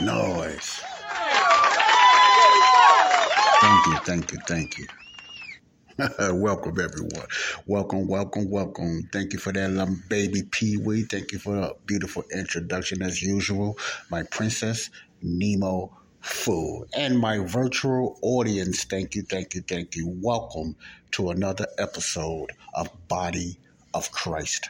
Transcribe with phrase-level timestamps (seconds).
[0.00, 0.82] Noise.
[3.60, 4.86] Thank you, thank you, thank you.
[6.34, 7.26] welcome everyone.
[7.66, 9.08] Welcome, welcome, welcome.
[9.12, 11.04] Thank you for that little baby Pee Wee.
[11.04, 13.78] Thank you for the beautiful introduction as usual.
[14.10, 14.90] My princess
[15.22, 18.84] Nemo Fu and my virtual audience.
[18.84, 20.14] Thank you, thank you, thank you.
[20.22, 20.76] Welcome
[21.12, 23.58] to another episode of Body
[23.94, 24.68] of Christ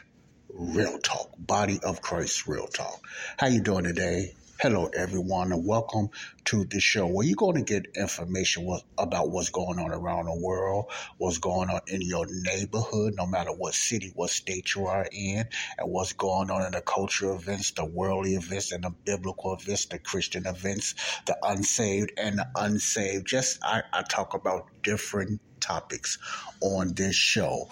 [0.49, 1.31] Real Talk.
[1.37, 2.99] Body of Christ Real Talk.
[3.37, 4.31] How you doing today?
[4.59, 6.09] Hello, everyone, and welcome
[6.45, 10.33] to the show where you're going to get information about what's going on around the
[10.33, 15.07] world, what's going on in your neighborhood, no matter what city, what state you are
[15.11, 15.47] in,
[15.77, 19.85] and what's going on in the cultural events, the worldly events, and the biblical events,
[19.85, 20.95] the Christian events,
[21.27, 23.27] the unsaved and the unsaved.
[23.27, 26.17] Just I, I talk about different topics
[26.61, 27.69] on this show.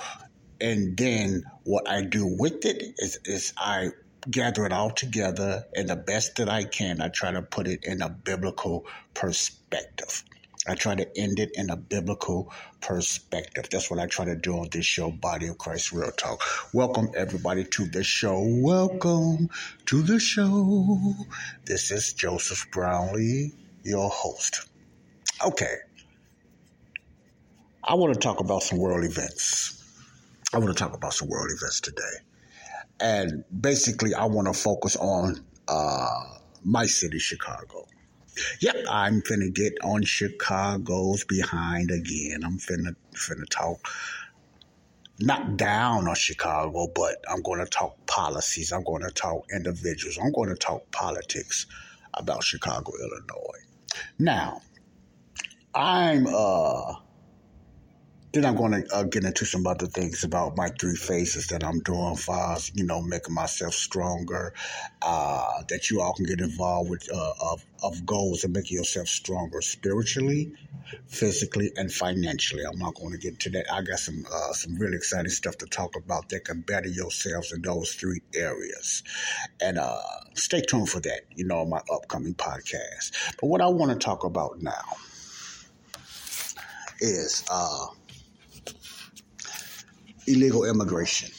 [0.61, 3.89] And then what I do with it is, is I
[4.29, 7.83] gather it all together and the best that I can, I try to put it
[7.83, 10.23] in a biblical perspective.
[10.67, 13.69] I try to end it in a biblical perspective.
[13.69, 16.41] That's what I try to do on this show, Body of Christ Real Talk.
[16.73, 18.41] Welcome, everybody, to the show.
[18.43, 19.49] Welcome
[19.85, 21.13] to the show.
[21.65, 23.53] This is Joseph Brownlee,
[23.83, 24.67] your host.
[25.45, 25.75] Okay.
[27.83, 29.83] I want to talk about some world events.
[30.51, 32.25] I want to talk about some world events today
[32.99, 36.23] and basically I want to focus on uh,
[36.63, 37.87] my city, Chicago.
[38.59, 42.43] Yep, I'm finna get on Chicago's behind again.
[42.43, 43.87] I'm finna finna talk
[45.19, 48.73] not down on Chicago, but I'm going to talk policies.
[48.73, 50.17] I'm going to talk individuals.
[50.21, 51.65] I'm going to talk politics
[52.15, 53.59] about Chicago, Illinois.
[54.19, 54.61] Now,
[55.73, 56.95] I'm uh
[58.35, 61.63] then I'm going to uh, get into some other things about my three phases that
[61.63, 64.53] I'm doing for, you know, making myself stronger.
[65.01, 69.07] Uh, that you all can get involved with uh, of, of goals and making yourself
[69.07, 70.51] stronger spiritually,
[71.07, 72.63] physically, and financially.
[72.65, 73.71] I'm not going to get into that.
[73.71, 77.53] I got some uh, some really exciting stuff to talk about that can better yourselves
[77.53, 79.01] in those three areas.
[79.61, 80.01] And uh,
[80.33, 83.35] stay tuned for that, you know, my upcoming podcast.
[83.39, 84.83] But what I want to talk about now
[86.99, 87.87] is uh,
[90.27, 91.29] illegal immigration.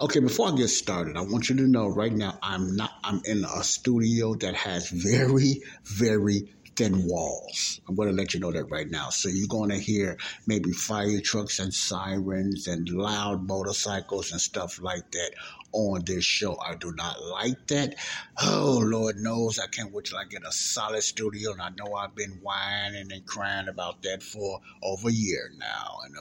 [0.00, 3.20] Okay, before I get started, I want you to know right now I'm not I'm
[3.24, 7.80] in a studio that has very, very thin walls.
[7.86, 9.10] I'm going to let you know that right now.
[9.10, 14.80] So you're going to hear maybe fire trucks and sirens and loud motorcycles and stuff
[14.80, 15.32] like that
[15.72, 16.58] on this show.
[16.58, 17.94] I do not like that.
[18.42, 21.52] Oh, Lord knows I can't wait till I get a solid studio.
[21.52, 25.98] And I know I've been whining and crying about that for over a year now.
[26.04, 26.12] And,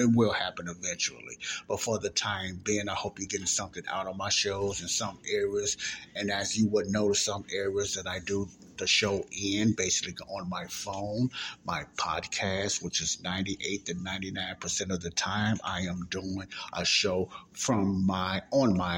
[0.00, 1.38] it will happen eventually.
[1.68, 4.88] But for the time being, I hope you're getting something out of my shows in
[4.88, 5.76] some areas.
[6.14, 8.48] And as you would notice, some areas that I do
[8.80, 11.30] the show in basically on my phone,
[11.64, 17.28] my podcast, which is 98 to 99% of the time, I am doing a show
[17.52, 18.89] from my, on my,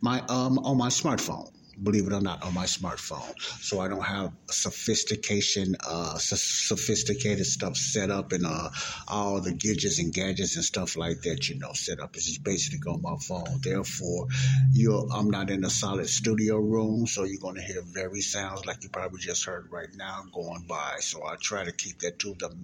[0.00, 3.34] my, um, on my smartphone believe it or not, on my smartphone.
[3.60, 8.70] So I don't have sophistication, uh, sophisticated stuff set up and uh,
[9.08, 12.16] all the gadgets and gadgets and stuff like that, you know, set up.
[12.16, 13.60] It's just basically on my phone.
[13.62, 14.28] Therefore,
[14.72, 18.66] you're, I'm not in a solid studio room, so you're going to hear very sounds
[18.66, 20.96] like you probably just heard right now going by.
[21.00, 22.54] So I try to keep that to the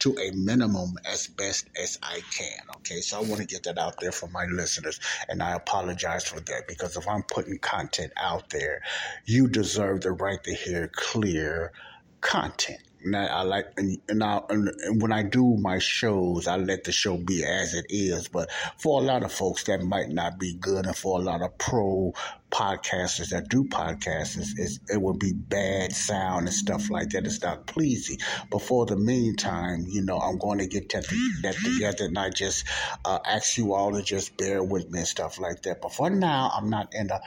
[0.00, 2.60] to a minimum as best as I can.
[2.78, 6.24] Okay, so I want to get that out there for my listeners, and I apologize
[6.24, 8.82] for that because if I'm putting content out there,
[9.24, 11.72] you deserve the right to hear clear
[12.20, 12.80] content.
[13.04, 16.90] Now I like, and, and, I, and when I do my shows, I let the
[16.90, 18.26] show be as it is.
[18.26, 21.40] But for a lot of folks, that might not be good, and for a lot
[21.40, 22.14] of pro
[22.50, 27.26] podcasters that do podcasts, it's, it would be bad sound and stuff like that.
[27.26, 28.18] It's not pleasing.
[28.50, 31.06] But for the meantime, you know, I'm going to get that,
[31.42, 32.66] that together, and I just
[33.04, 35.80] uh, ask you all to just bear with me and stuff like that.
[35.80, 37.20] But for now, I'm not in a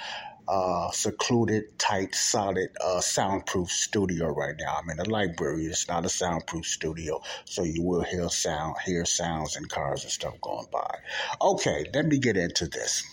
[0.49, 4.79] uh, secluded, tight, solid, uh, soundproof studio right now.
[4.81, 5.65] I'm in a library.
[5.65, 10.11] It's not a soundproof studio, so you will hear sound, hear sounds and cars and
[10.11, 10.97] stuff going by.
[11.39, 13.03] Okay, let me get into this.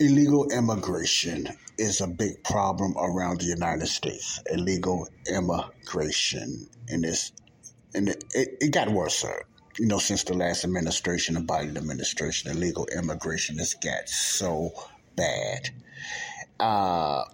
[0.00, 1.46] Illegal immigration
[1.78, 4.42] is a big problem around the United States.
[4.50, 7.32] Illegal immigration, and it's
[7.94, 9.44] and it, it, it got worse, sir
[9.78, 14.72] you know, since the last administration, the Biden administration, illegal immigration has got so
[15.20, 15.70] bad.
[16.58, 17.24] Uh,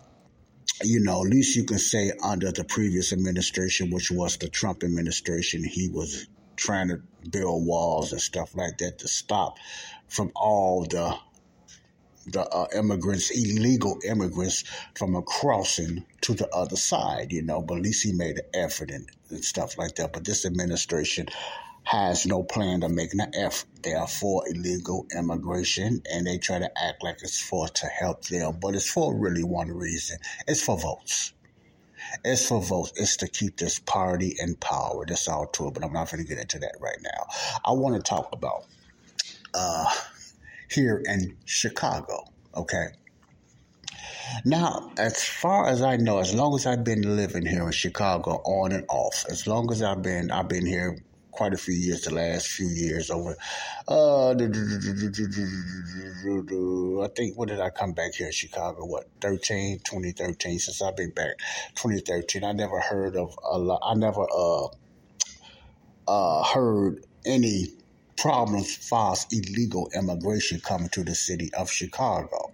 [0.82, 4.84] you know, at least you can say under the previous administration, which was the Trump
[4.84, 7.00] administration, he was trying to
[7.30, 9.56] build walls and stuff like that to stop
[10.08, 11.16] from all the
[12.28, 14.64] the uh, immigrants, illegal immigrants,
[14.96, 17.32] from crossing to the other side.
[17.32, 20.12] You know, but at least he made an effort and, and stuff like that.
[20.12, 21.28] But this administration
[21.86, 23.68] has no plan to make an effort.
[23.82, 28.24] They are for illegal immigration and they try to act like it's for to help
[28.24, 30.18] them, but it's for really one reason.
[30.48, 31.32] It's for votes.
[32.24, 32.92] It's for votes.
[32.96, 35.04] It's to keep this party in power.
[35.06, 37.26] That's all to it, but I'm not going to get into that right now.
[37.64, 38.64] I want to talk about
[39.54, 39.88] uh,
[40.68, 42.24] here in Chicago,
[42.56, 42.86] okay?
[44.44, 48.42] Now, as far as I know, as long as I've been living here in Chicago
[48.44, 50.98] on and off, as long as I've been, I've been here
[51.36, 53.36] quite a few years, the last few years over.
[53.86, 54.34] Uh, I
[57.14, 58.86] think, when did I come back here in Chicago?
[58.86, 61.38] What, 13, 2013, since I've been back,
[61.74, 62.42] 2013.
[62.42, 64.68] I never heard of a lot, I never uh,
[66.08, 67.66] uh, heard any
[68.16, 72.52] problems far illegal immigration coming to the city of Chicago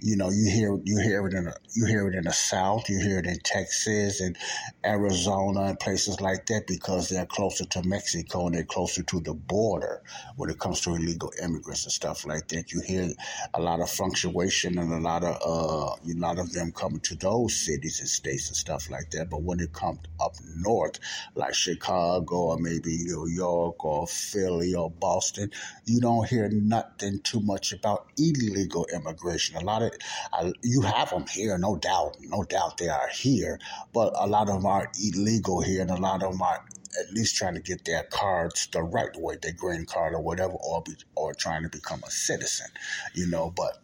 [0.00, 2.88] you know you hear you hear it in a, you hear it in the South,
[2.88, 4.36] you hear it in Texas and
[4.84, 9.34] Arizona and places like that because they're closer to Mexico and they're closer to the
[9.34, 10.02] border
[10.36, 12.72] when it comes to illegal immigrants and stuff like that.
[12.72, 13.10] You hear
[13.54, 17.14] a lot of fluctuation and a lot of uh, a lot of them coming to
[17.16, 19.30] those cities and states and stuff like that.
[19.30, 20.98] But when it comes up north,
[21.34, 25.50] like Chicago or maybe New York or Philly or Boston,
[25.86, 29.56] you don't hear nothing too much about illegal immigration.
[29.56, 29.89] A lot of
[30.32, 33.58] uh, you have them here, no doubt, no doubt they are here,
[33.92, 36.64] but a lot of them are illegal here, and a lot of them are
[36.98, 40.54] at least trying to get their cards the right way, their green card or whatever,
[40.54, 42.66] or be, or trying to become a citizen,
[43.14, 43.52] you know.
[43.54, 43.78] But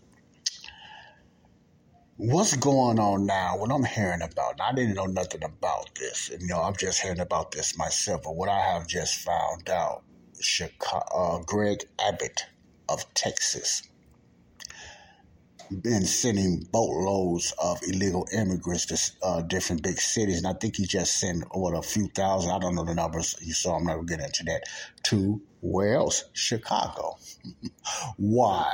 [2.17, 3.57] what's going on now?
[3.59, 7.01] What I'm hearing about, I didn't know nothing about this, And you know, I'm just
[7.01, 8.23] hearing about this myself.
[8.25, 10.03] But what I have just found out,
[10.41, 12.47] Chicago, uh, Greg Abbott
[12.89, 13.83] of Texas
[15.71, 20.87] been sending boatloads of illegal immigrants to uh, different big cities, and I think he
[20.87, 22.51] just sent what a few thousand.
[22.51, 23.37] I don't know the numbers.
[23.41, 23.77] You saw.
[23.77, 24.63] I'm not gonna get into that.
[25.05, 26.25] To where else?
[26.33, 27.19] Chicago.
[28.17, 28.71] Why?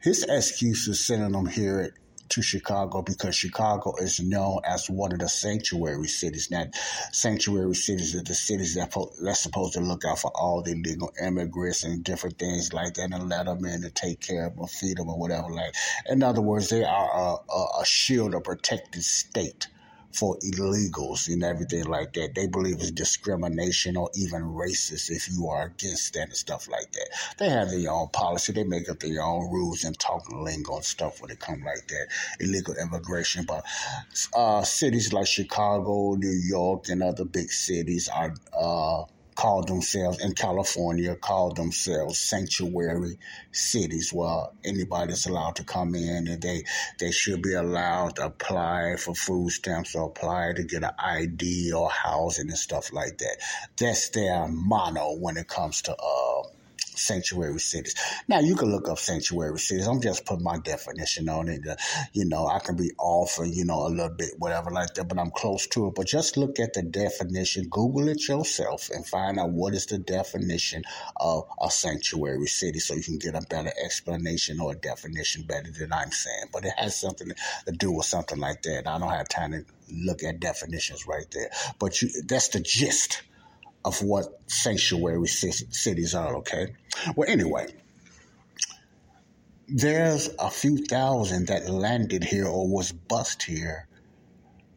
[0.00, 1.94] His excuse is sending them here
[2.30, 6.50] to Chicago because Chicago is known as one of the sanctuary cities.
[6.50, 6.66] Now,
[7.12, 11.12] sanctuary cities are the cities that that's supposed to look out for all the illegal
[11.22, 14.66] immigrants and different things like that and let them in to take care of them,
[14.66, 15.50] feed them, or whatever.
[15.50, 15.74] Like,
[16.08, 19.68] in other words, they are a, a, a shield, a protected state
[20.14, 22.34] for illegals and everything like that.
[22.34, 26.92] They believe it's discrimination or even racist if you are against that and stuff like
[26.92, 27.08] that.
[27.38, 28.52] They have their own policy.
[28.52, 31.88] They make up their own rules and talk lingo and stuff when it comes like
[31.88, 32.06] that.
[32.40, 33.44] Illegal immigration.
[33.44, 33.64] But
[34.34, 40.32] uh, cities like Chicago, New York, and other big cities are uh, called themselves in
[40.32, 43.18] California called themselves sanctuary
[43.52, 46.64] cities where anybody is allowed to come in and they
[46.98, 51.72] they should be allowed to apply for food stamps or apply to get an ID
[51.72, 53.36] or housing and stuff like that.
[53.78, 56.33] That's their motto when it comes to uh
[56.96, 57.94] sanctuary cities.
[58.28, 59.86] Now you can look up sanctuary cities.
[59.86, 61.66] I'm just putting my definition on it.
[61.66, 61.76] Uh,
[62.12, 65.08] you know, I can be off or, you know, a little bit, whatever like that,
[65.08, 65.94] but I'm close to it.
[65.94, 69.98] But just look at the definition, Google it yourself and find out what is the
[69.98, 70.82] definition
[71.16, 75.92] of a sanctuary city so you can get a better explanation or definition better than
[75.92, 76.46] I'm saying.
[76.52, 77.32] But it has something
[77.66, 78.86] to do with something like that.
[78.86, 81.50] I don't have time to look at definitions right there.
[81.78, 83.22] But you, that's the gist
[83.84, 86.74] of what sanctuary cities are, okay?
[87.16, 87.66] Well, anyway,
[89.68, 93.88] there's a few thousand that landed here or was bust here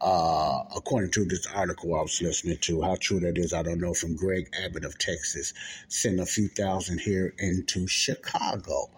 [0.00, 3.80] uh, according to this article I was listening to, how true that is, I don't
[3.80, 5.54] know, from Greg Abbott of Texas,
[5.88, 8.90] sent a few thousand here into Chicago.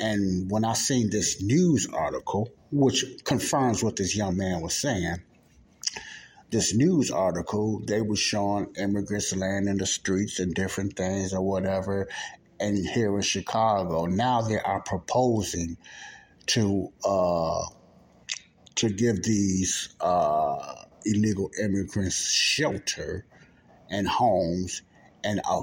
[0.00, 5.22] And when I seen this news article, which confirms what this young man was saying,
[6.50, 11.42] this news article, they were showing immigrants laying in the streets and different things or
[11.42, 12.08] whatever.
[12.60, 15.76] And here in Chicago, now they are proposing
[16.46, 17.64] to uh,
[18.76, 20.74] to give these uh,
[21.04, 23.26] illegal immigrants shelter
[23.90, 24.82] and homes
[25.24, 25.62] and a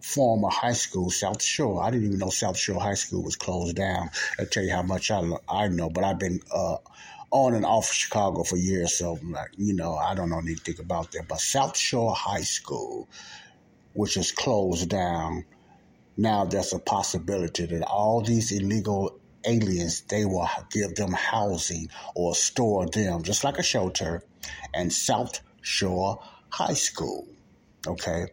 [0.00, 1.82] former high school, South Shore.
[1.82, 4.10] I didn't even know South Shore High School was closed down.
[4.38, 6.76] I tell you how much I, I know, but I've been uh,
[7.32, 9.18] on and off Chicago for years, so
[9.56, 11.26] you know I don't know anything about that.
[11.28, 13.08] But South Shore High School,
[13.94, 15.44] which is closed down,
[16.16, 22.34] now there's a possibility that all these illegal aliens, they will give them housing or
[22.34, 24.22] store them, just like a shelter,
[24.74, 27.26] and South Shore High School.
[27.86, 28.26] Okay.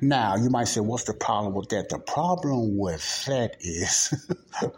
[0.00, 1.88] Now, you might say, what's the problem with that?
[1.88, 4.12] The problem with that is,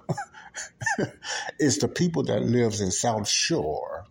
[1.58, 4.04] is the people that lives in South Shore.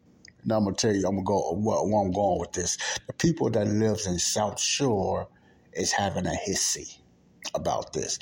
[0.45, 2.77] Now I'm gonna tell you, I'm gonna go where, where I'm going with this.
[3.07, 5.27] The people that lives in South Shore
[5.73, 6.97] is having a hissy
[7.53, 8.19] about this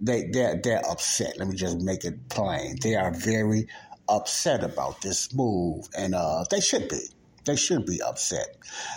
[0.00, 1.38] they they're they're upset.
[1.38, 2.76] Let me just make it plain.
[2.82, 3.68] They are very
[4.08, 7.00] upset about this move, and uh, they should be.
[7.46, 8.56] They should be upset,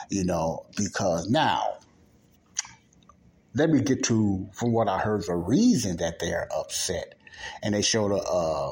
[0.09, 1.75] you know, because now.
[3.53, 7.15] Let me get to, from what I heard, the reason that they are upset,
[7.63, 8.71] and they showed a, uh,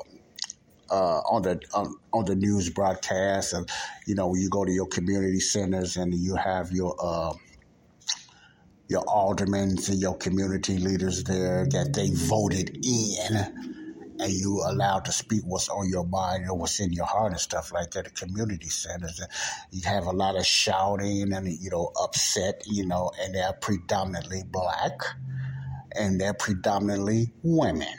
[0.92, 3.68] uh, on the on, on, the news broadcast, and
[4.06, 7.34] you know you go to your community centers and you have your uh,
[8.88, 13.76] your aldermen and your community leaders there that they voted in
[14.20, 17.40] and you allowed to speak what's on your mind and what's in your heart and
[17.40, 19.22] stuff like that The community centers.
[19.72, 24.44] You have a lot of shouting and, you know, upset, you know, and they're predominantly
[24.46, 24.94] black
[25.94, 27.94] and they're predominantly women.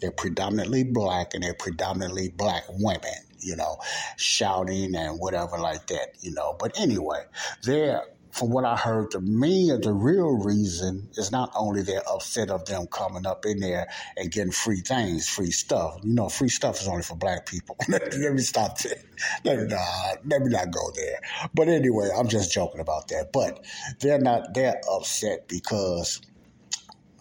[0.00, 3.78] They're predominantly black and they're predominantly black women, you know,
[4.16, 6.56] shouting and whatever like that, you know.
[6.58, 7.24] But anyway,
[7.62, 8.02] they're
[8.36, 12.66] from what I heard, the main, the real reason is not only they're upset of
[12.66, 13.88] them coming up in there
[14.18, 16.00] and getting free things, free stuff.
[16.02, 17.78] You know, free stuff is only for black people.
[17.88, 18.98] let me stop there.
[19.42, 21.18] Let me, not, let me not go there.
[21.54, 23.32] But anyway, I'm just joking about that.
[23.32, 23.64] But
[24.00, 26.20] they're not, they're upset because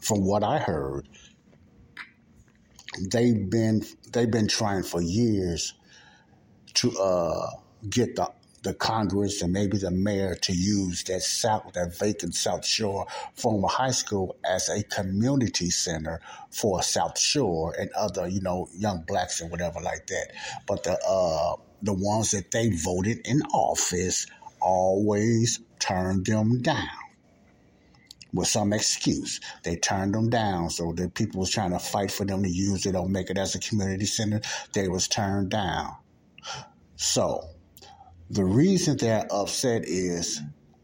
[0.02, 1.08] from what I heard,
[3.10, 5.74] they've been, they've been trying for years
[6.76, 7.50] to, uh,
[7.90, 8.30] get the
[8.66, 13.68] the Congress and maybe the mayor to use that South, that vacant South Shore former
[13.68, 19.40] high school as a community center for South Shore and other, you know, young blacks
[19.40, 20.32] and whatever like that.
[20.66, 24.26] But the uh, the ones that they voted in office
[24.60, 27.05] always turned them down
[28.36, 29.40] with some excuse.
[29.64, 30.70] They turned them down.
[30.70, 33.38] So the people was trying to fight for them to use it or make it
[33.38, 34.42] as a community center.
[34.74, 35.96] They was turned down.
[36.96, 37.50] So
[38.30, 40.42] the reason they're upset is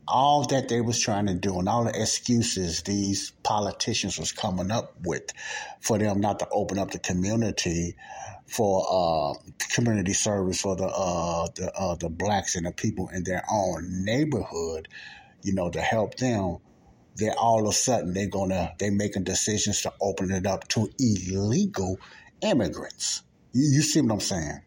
[0.07, 4.69] all that they was trying to do and all the excuses these politicians was coming
[4.69, 5.31] up with
[5.79, 7.95] for them not to open up the community
[8.51, 9.33] for uh,
[9.73, 14.03] community service for the uh, the uh, the blacks and the people in their own
[14.03, 14.89] neighborhood,
[15.41, 16.57] you know, to help them.
[17.21, 20.89] Then all of a sudden they're gonna they're making decisions to open it up to
[20.97, 21.99] illegal
[22.41, 23.21] immigrants.
[23.53, 24.61] You, you see what I'm saying?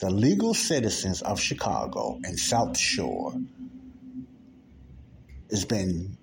[0.00, 3.32] The legal citizens of Chicago and South Shore
[5.50, 6.18] has been,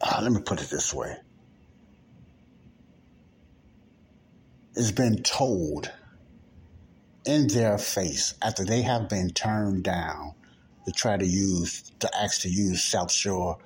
[0.00, 1.16] uh, let me put it this way,
[4.74, 5.92] has been told
[7.24, 10.34] in their face after they have been turned down
[10.84, 13.58] to try to use, to ask to use South Shore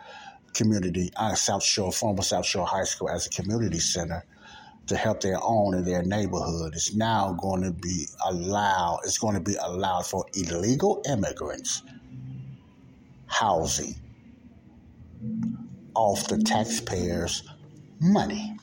[0.55, 4.25] community, uh, South Shore, former South Shore High School as a community center
[4.89, 9.35] to help their own in their neighborhood is now going to be allowed, it's going
[9.35, 11.83] to be allowed for illegal immigrants
[13.27, 13.95] housing
[15.95, 17.43] off the taxpayers'
[18.01, 18.57] money.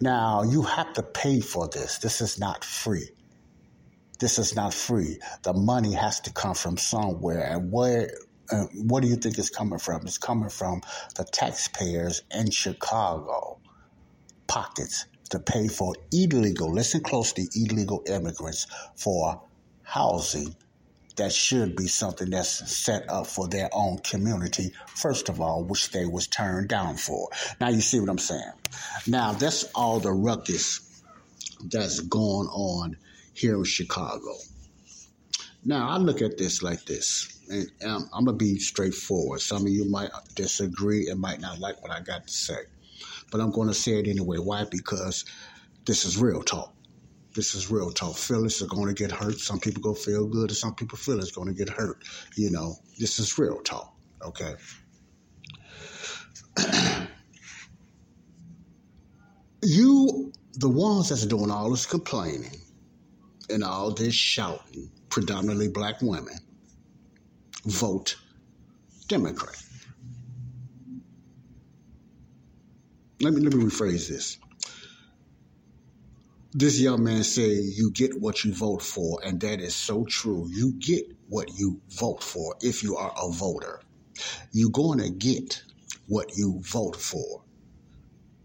[0.00, 1.98] Now, you have to pay for this.
[1.98, 3.08] This is not free.
[4.22, 5.18] This is not free.
[5.42, 7.42] The money has to come from somewhere.
[7.42, 8.08] And where
[8.52, 10.06] uh, what do you think it's coming from?
[10.06, 10.80] It's coming from
[11.16, 13.58] the taxpayers in Chicago
[14.46, 19.42] pockets to pay for illegal, listen closely, illegal immigrants for
[19.82, 20.54] housing
[21.16, 25.90] that should be something that's set up for their own community, first of all, which
[25.90, 27.28] they was turned down for.
[27.60, 28.52] Now you see what I'm saying.
[29.08, 31.02] Now that's all the ruckus
[31.64, 32.96] that's going on
[33.34, 34.34] here in Chicago.
[35.64, 39.40] Now, I look at this like this, and um, I'm going to be straightforward.
[39.40, 42.58] Some of you might disagree and might not like what I got to say,
[43.30, 44.38] but I'm going to say it anyway.
[44.38, 44.64] Why?
[44.68, 45.24] Because
[45.86, 46.74] this is real talk.
[47.34, 48.16] This is real talk.
[48.16, 49.38] Feelings are going to get hurt.
[49.38, 52.02] Some people go feel good, and some people feel it's going to get hurt.
[52.36, 53.94] You know, this is real talk.
[54.20, 54.54] Okay.
[59.62, 62.61] you, the ones that's doing all this complaining
[63.52, 66.38] and all this shouting, predominantly black women,
[67.64, 68.16] vote
[69.08, 69.56] Democrat.
[73.20, 74.38] Let me let me rephrase this.
[76.54, 80.48] This young man say you get what you vote for, and that is so true.
[80.50, 83.80] You get what you vote for if you are a voter.
[84.52, 85.62] You're going to get
[86.08, 87.42] what you vote for.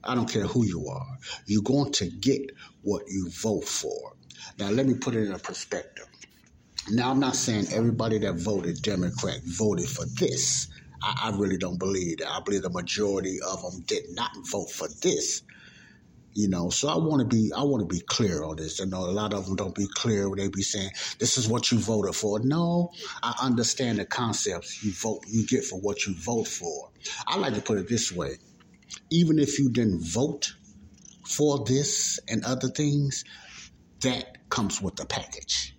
[0.04, 1.18] I don't care who you are.
[1.46, 4.16] You're going to get what you vote for.
[4.60, 6.06] Now, let me put it in a perspective.
[6.89, 10.70] Now, I'm not saying everybody that voted Democrat voted for this.
[11.04, 12.30] I, I really don't believe that.
[12.30, 15.42] I believe the majority of them did not vote for this.
[16.36, 18.82] You know, so I want to be I want to be clear on this.
[18.82, 20.30] I know a lot of them don't be clear.
[20.30, 22.39] When they be saying this is what you voted for.
[22.44, 22.92] No,
[23.24, 26.89] I understand the concepts you vote you get for what you vote for.
[27.27, 28.38] I like to put it this way:
[29.12, 30.54] even if you didn't vote
[31.27, 33.24] for this and other things,
[34.04, 35.75] that comes with the package.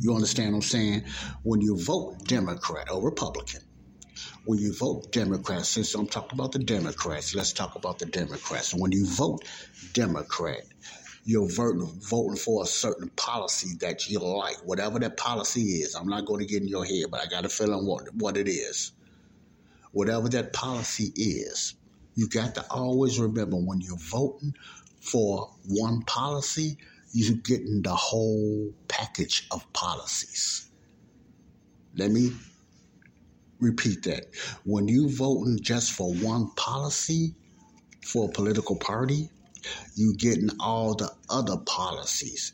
[0.00, 1.04] You understand what I'm saying?
[1.42, 3.60] When you vote Democrat or Republican,
[4.44, 8.74] when you vote Democrat, since I'm talking about the Democrats, let's talk about the Democrats.
[8.74, 9.44] When you vote
[9.92, 10.62] Democrat,
[11.24, 15.94] you're voting, for a certain policy that you like, whatever that policy is.
[15.94, 18.36] I'm not going to get in your head, but I got a feeling what, what
[18.36, 18.92] it is.
[19.92, 21.74] Whatever that policy is,
[22.14, 24.54] you got to always remember when you're voting
[25.00, 26.76] for one policy,
[27.14, 30.68] you're getting the whole package of policies.
[31.96, 32.32] Let me
[33.60, 34.26] repeat that.
[34.64, 37.36] When you voting just for one policy
[38.02, 39.30] for a political party,
[39.94, 42.52] you're getting all the other policies.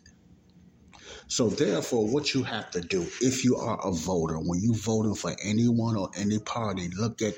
[1.26, 5.14] So therefore, what you have to do, if you are a voter, when you voting
[5.14, 7.34] for anyone or any party, look at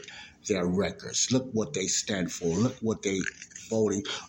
[0.49, 1.31] their records.
[1.31, 2.49] Look what they stand for.
[2.49, 3.21] Look what they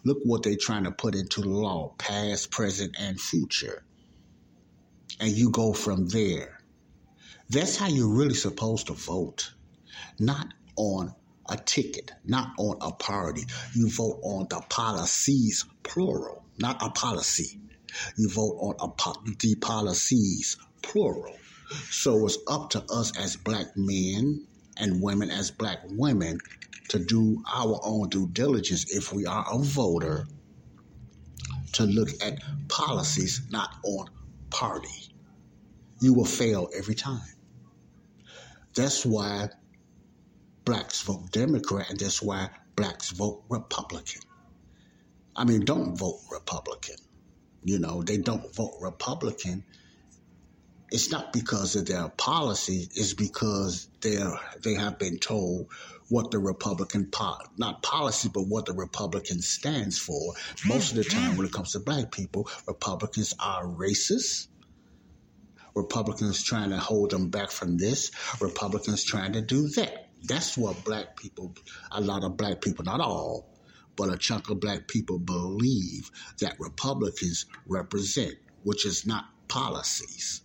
[0.03, 3.83] Look what they're trying to put into the law, past, present, and future.
[5.19, 6.59] And you go from there.
[7.49, 9.51] That's how you're really supposed to vote.
[10.19, 11.13] Not on
[11.49, 13.43] a ticket, not on a party.
[13.75, 17.59] You vote on the policies, plural, not a policy.
[18.17, 21.35] You vote on a, the policies, plural.
[21.89, 26.39] So it's up to us as black men and women, as black women,
[26.89, 30.27] to do our own due diligence if we are a voter
[31.73, 34.07] to look at policies, not on
[34.49, 35.13] party.
[36.01, 37.21] You will fail every time.
[38.75, 39.49] That's why
[40.65, 44.21] blacks vote Democrat, and that's why blacks vote Republican.
[45.35, 46.95] I mean, don't vote Republican.
[47.63, 49.63] You know, they don't vote Republican.
[50.93, 55.69] It's not because of their policy, it's because they're they have been told
[56.09, 60.35] what the Republican po- not policy, but what the Republican stands for.
[60.67, 64.49] Most of the time, when it comes to black people, Republicans are racist.
[65.73, 68.11] Republicans trying to hold them back from this.
[68.39, 70.09] Republicans trying to do that.
[70.21, 71.55] That's what black people,
[71.91, 73.49] a lot of black people, not all,
[73.95, 80.42] but a chunk of black people believe that Republicans represent, which is not policies.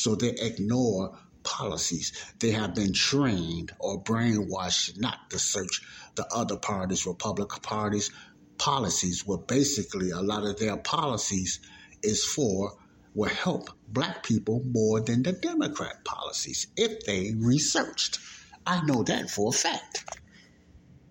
[0.00, 2.14] So they ignore policies.
[2.38, 5.82] They have been trained or brainwashed not to search
[6.14, 8.10] the other parties, Republican parties,
[8.56, 11.60] policies, where basically a lot of their policies
[12.02, 12.78] is for
[13.14, 18.20] will help black people more than the Democrat policies if they researched.
[18.66, 20.18] I know that for a fact.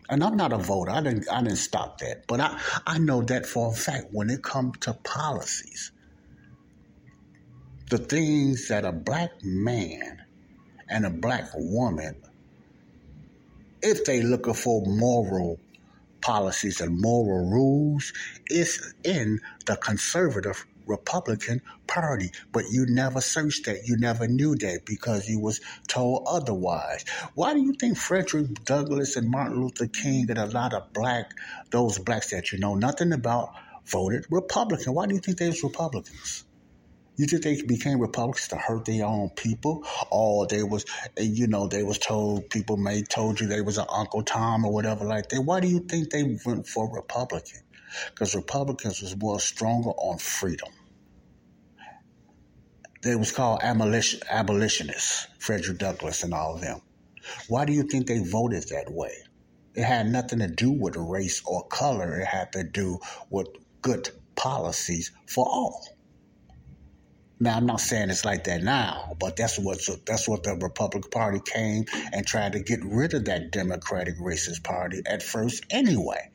[0.10, 0.90] And I'm not a voter.
[0.90, 2.26] I didn't I didn't stop that.
[2.26, 5.92] But I, I know that for a fact when it comes to policies.
[7.90, 10.22] The things that a black man
[10.88, 12.22] and a black woman,
[13.82, 15.60] if they looking for moral
[16.22, 18.14] policies and moral rules,
[18.48, 23.88] is in the conservative Republican Party, but you never searched that.
[23.88, 27.06] You never knew that because you was told otherwise.
[27.34, 31.32] Why do you think Frederick Douglass and Martin Luther King and a lot of black,
[31.72, 33.50] those blacks that you know nothing about,
[33.88, 34.94] voted Republican?
[34.94, 36.44] Why do you think they was Republicans?
[37.20, 40.86] You think they became Republicans to hurt their own people, or they was,
[41.18, 44.74] you know, they was told people may told you they was an Uncle Tom or
[44.74, 45.42] whatever like that.
[45.42, 47.60] Why do you think they went for Republican?
[48.10, 50.70] Because Republicans was more stronger on freedom
[53.02, 56.82] they was called abolition, abolitionists, Frederick Douglass and all of them.
[57.48, 59.14] Why do you think they voted that way?
[59.76, 62.20] It had nothing to do with race or color.
[62.20, 63.48] It had to do with
[63.82, 65.99] good policies for all.
[67.42, 71.10] Now I'm not saying it's like that now, but that's what that's what the Republican
[71.10, 76.32] Party came and tried to get rid of that Democratic racist party at first anyway.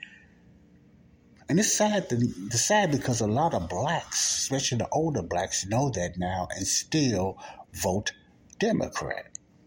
[1.46, 2.06] And it's sad.
[2.10, 6.66] It's sad because a lot of blacks, especially the older blacks, know that now and
[6.66, 7.38] still
[7.74, 8.12] vote
[8.58, 9.26] Democrat.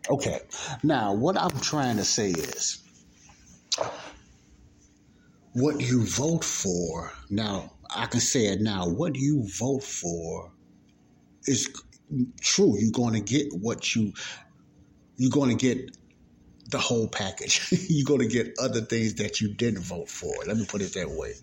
[0.10, 0.40] Okay,
[0.82, 2.80] now what I'm trying to say is,
[5.54, 7.12] what you vote for.
[7.30, 8.88] Now I can say it now.
[8.88, 10.52] What you vote for
[11.48, 11.70] is
[12.42, 12.78] true.
[12.78, 14.14] You're going to get what you.
[15.18, 15.98] You're going to get
[16.70, 17.68] the whole package.
[17.90, 20.34] you're going to get other things that you didn't vote for.
[20.46, 21.34] Let me put it that way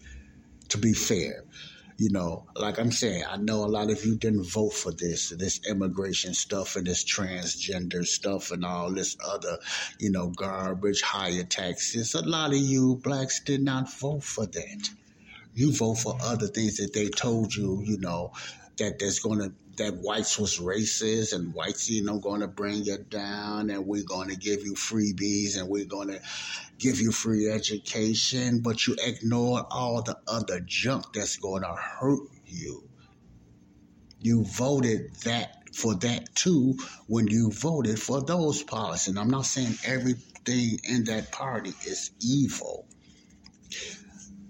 [0.68, 1.44] to be fair.
[1.96, 5.30] You know, like I'm saying, I know a lot of you didn't vote for this,
[5.30, 9.58] this immigration stuff and this transgender stuff and all this other,
[10.00, 12.14] you know, garbage, higher taxes.
[12.14, 14.90] A lot of you blacks did not vote for that.
[15.54, 18.32] You vote for other things that they told you, you know,
[18.78, 22.84] that there's going to that whites was racist and whites, you know, going to bring
[22.84, 26.20] you down and we're going to give you freebies and we're going to
[26.78, 32.28] give you free education, but you ignore all the other junk that's going to hurt
[32.46, 32.88] you.
[34.20, 39.08] You voted that for that too when you voted for those policies.
[39.08, 42.86] And I'm not saying everything in that party is evil.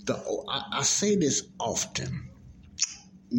[0.05, 0.15] The,
[0.49, 2.29] I, I say this often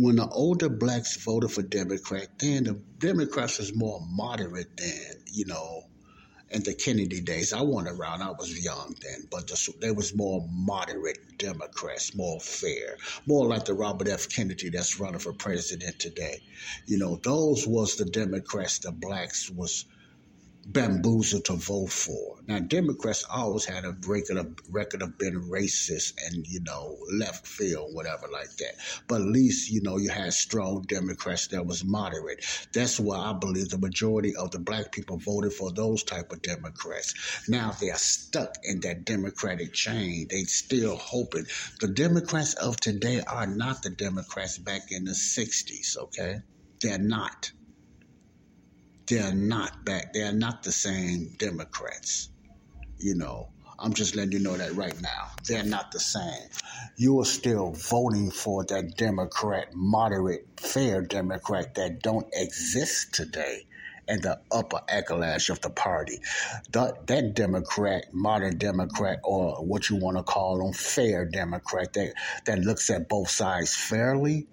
[0.01, 5.45] when the older blacks voted for Democrat, then the Democrats was more moderate than, you
[5.45, 5.83] know,
[6.49, 7.53] in the Kennedy days.
[7.53, 12.39] I wasn't around, I was young then, but the, there was more moderate Democrats, more
[12.39, 14.29] fair, more like the Robert F.
[14.29, 16.41] Kennedy that's running for president today.
[16.85, 19.85] You know, those was the Democrats the blacks was
[20.65, 22.37] bamboozled to vote for.
[22.47, 27.47] Now, Democrats always had a record of, record of being racist and, you know, left
[27.47, 28.75] field, whatever like that.
[29.07, 32.43] But at least, you know, you had strong Democrats that was moderate.
[32.73, 36.41] That's why I believe the majority of the black people voted for those type of
[36.41, 37.13] Democrats.
[37.47, 40.27] Now they're stuck in that Democratic chain.
[40.29, 41.45] They still hoping.
[41.79, 46.41] The Democrats of today are not the Democrats back in the 60s, okay?
[46.81, 47.51] They're not
[49.07, 50.13] they're not back.
[50.13, 52.29] They're not the same Democrats.
[52.97, 55.31] You know, I'm just letting you know that right now.
[55.47, 56.49] They're not the same.
[56.97, 63.67] You are still voting for that Democrat, moderate, fair Democrat that don't exist today
[64.07, 66.19] in the upper echelon of the party.
[66.71, 72.13] That, that Democrat, modern Democrat, or what you want to call them, fair Democrat, that,
[72.45, 74.47] that looks at both sides fairly,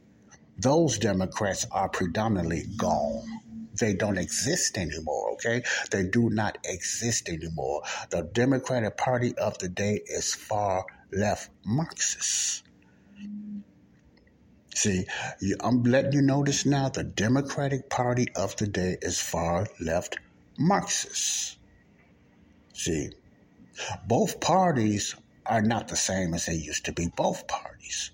[0.59, 3.42] those Democrats are predominantly gone
[3.79, 5.63] they don't exist anymore, okay?
[5.91, 7.83] They do not exist anymore.
[8.11, 12.65] The Democratic Party of the day is far left Marxist.
[14.75, 15.05] See,
[15.61, 16.89] I'm letting you know this now.
[16.89, 20.19] The Democratic Party of the day is far left
[20.59, 21.59] Marxist.
[22.73, 23.11] See,
[24.07, 27.09] both parties are not the same as they used to be.
[27.15, 28.11] Both parties.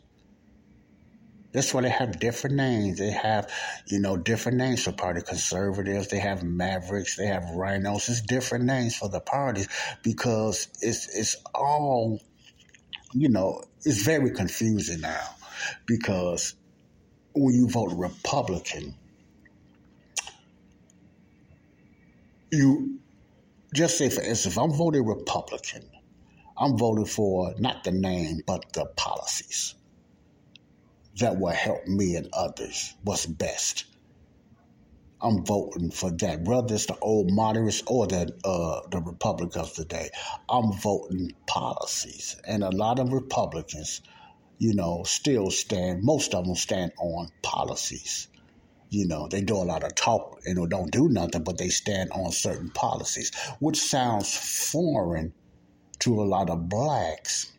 [1.53, 2.99] That's why they have different names.
[2.99, 3.51] They have,
[3.87, 6.09] you know, different names for party conservatives.
[6.09, 7.17] They have Mavericks.
[7.17, 8.09] They have RINOs.
[8.09, 9.69] It's different names for the parties
[10.03, 12.21] because it's it's all,
[13.15, 15.27] you know, it's very confusing now
[15.87, 16.55] because
[17.35, 18.95] when you vote Republican,
[22.53, 23.01] you
[23.75, 25.89] just say for instance, if I'm voting Republican,
[26.59, 29.75] I'm voting for not the name but the policies
[31.19, 33.85] that will help me and others what's best.
[35.21, 40.11] I'm voting for that, whether it's the old moderates or the uh, the Republicans today.
[40.49, 44.01] I'm voting policies, and a lot of Republicans,
[44.59, 46.05] you know, still stand.
[46.05, 48.29] Most of them stand on policies.
[48.91, 52.11] You know, they do a lot of talk and don't do nothing, but they stand
[52.13, 54.35] on certain policies, which sounds
[54.71, 55.33] foreign
[55.99, 57.53] to a lot of blacks,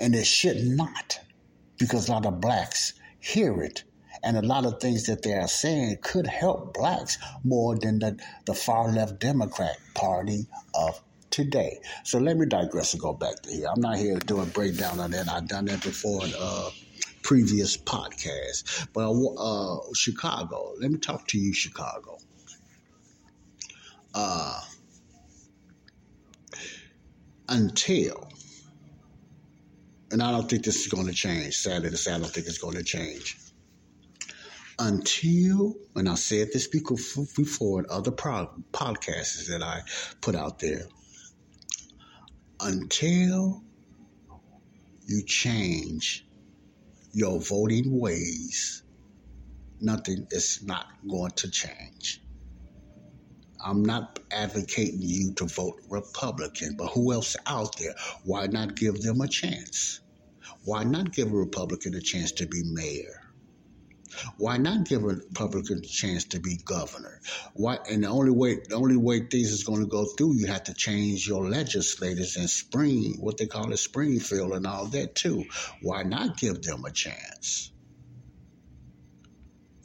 [0.00, 1.20] and it should not
[1.78, 3.84] because a lot of blacks hear it.
[4.22, 8.18] And a lot of things that they are saying could help blacks more than the,
[8.46, 11.78] the far left Democrat Party of today.
[12.04, 13.68] So let me digress and go back to here.
[13.72, 15.28] I'm not here to do a breakdown on that.
[15.28, 16.70] I've done that before in uh,
[17.22, 18.88] previous podcasts.
[18.92, 22.18] But uh, Chicago, let me talk to you, Chicago.
[24.14, 24.60] Uh,
[27.48, 28.27] until
[30.10, 31.56] and I don't think this is going to change.
[31.56, 33.36] Sadly to say, I don't think it's going to change.
[34.78, 39.82] until, and I said this before in other podcasts that I
[40.20, 40.86] put out there,
[42.60, 43.62] until
[45.06, 46.26] you change
[47.12, 48.82] your voting ways,
[49.80, 52.22] nothing is not going to change.
[53.64, 57.94] I'm not advocating you to vote Republican, but who else out there?
[58.24, 60.00] Why not give them a chance?
[60.64, 63.22] Why not give a Republican a chance to be mayor?
[64.36, 67.20] Why not give a Republican a chance to be governor?
[67.54, 67.78] Why?
[67.90, 70.64] And the only way, the only way things is going to go through, you have
[70.64, 75.44] to change your legislators in spring, what they call it, Springfield, and all that too.
[75.82, 77.70] Why not give them a chance?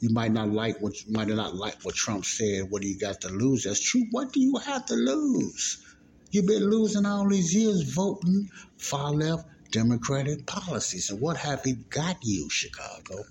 [0.00, 2.70] You might not like what you might not like what Trump said.
[2.70, 3.64] What do you got to lose?
[3.64, 4.04] That's true.
[4.10, 5.82] What do you have to lose?
[6.30, 11.10] You've been losing all these years voting far left Democratic policies.
[11.10, 13.24] And what have it got you, Chicago?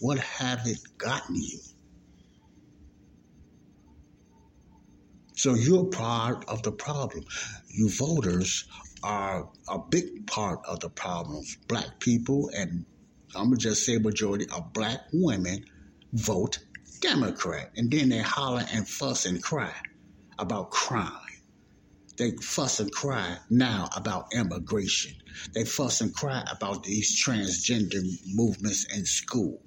[0.00, 1.60] What have it gotten you?
[5.34, 7.24] So you're part of the problem.
[7.68, 8.64] You voters
[9.02, 11.56] are a big part of the problems.
[11.68, 12.86] Black people, and
[13.34, 15.64] I'm to just say majority of black women
[16.16, 16.58] vote
[17.00, 17.70] Democrat.
[17.76, 19.72] And then they holler and fuss and cry
[20.38, 21.12] about crime.
[22.16, 25.14] They fuss and cry now about immigration.
[25.52, 28.02] They fuss and cry about these transgender
[28.34, 29.60] movements in school.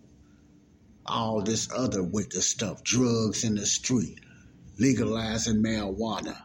[1.06, 4.20] All this other wicked stuff, drugs in the street,
[4.80, 6.38] legalizing marijuana.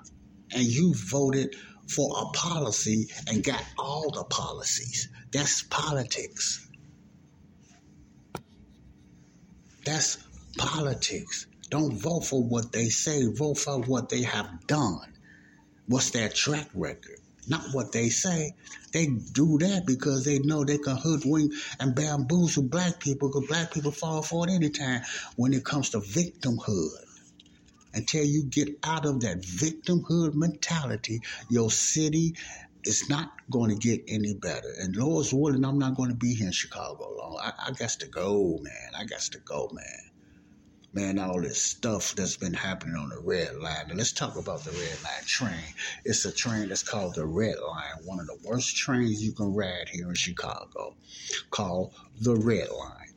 [0.52, 1.56] And you voted
[1.88, 5.08] for a policy and got all the policies.
[5.32, 6.63] That's politics.
[9.84, 10.18] That's
[10.56, 11.46] politics.
[11.70, 15.00] Don't vote for what they say, vote for what they have done.
[15.86, 17.18] What's their track record?
[17.46, 18.54] Not what they say.
[18.92, 23.72] They do that because they know they can hoodwink and bamboozle black people because black
[23.72, 25.02] people fall for it anytime
[25.36, 27.04] when it comes to victimhood.
[27.92, 31.20] Until you get out of that victimhood mentality,
[31.50, 32.34] your city
[32.84, 34.72] is not going to get any better.
[34.80, 37.40] And Lord's willing, I'm not going to be here in Chicago long.
[37.42, 38.90] I, I got to go, man.
[38.96, 40.10] I got to go, man
[40.94, 43.86] man, all this stuff that's been happening on the red line.
[43.88, 45.74] And let's talk about the red line train.
[46.04, 49.52] It's a train that's called the red line, one of the worst trains you can
[49.52, 50.94] ride here in Chicago,
[51.50, 53.12] called the red line.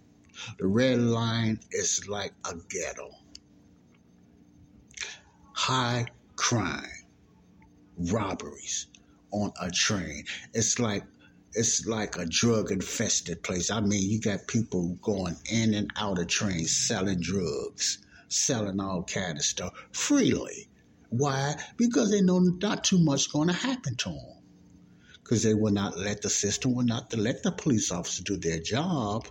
[0.57, 3.11] The red line is like a ghetto.
[5.53, 7.05] High crime,
[7.97, 8.87] robberies
[9.31, 10.23] on a train.
[10.53, 11.03] It's like
[11.53, 13.71] it's like a drug infested place.
[13.71, 19.03] I mean, you got people going in and out of trains selling drugs, selling all
[19.03, 20.67] kind of stuff freely.
[21.09, 21.55] Why?
[21.77, 24.36] Because they know not too much going to happen to them
[25.27, 28.59] because they will not let the system will not let the police officers do their
[28.59, 29.27] job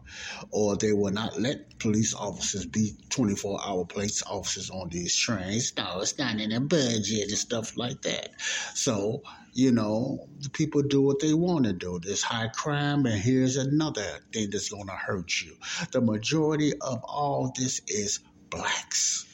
[0.50, 5.72] or they will not let police officers be 24 hour police officers on these trains
[5.78, 8.28] no it's not in the budget and stuff like that.
[8.74, 9.22] So
[9.54, 11.98] you know the people do what they want to do.
[12.02, 15.56] There's high crime and here's another thing that's going to hurt you.
[15.92, 19.24] The majority of all this is blacks.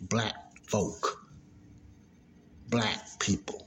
[0.00, 0.34] Black
[0.68, 1.22] folk.
[2.68, 3.65] Black people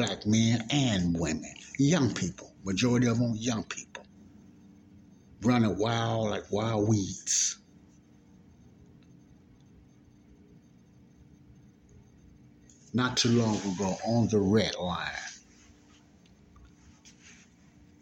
[0.00, 4.02] black men and women, young people, majority of them young people,
[5.42, 7.58] running wild like wild weeds.
[12.94, 15.10] Not too long ago on the red line,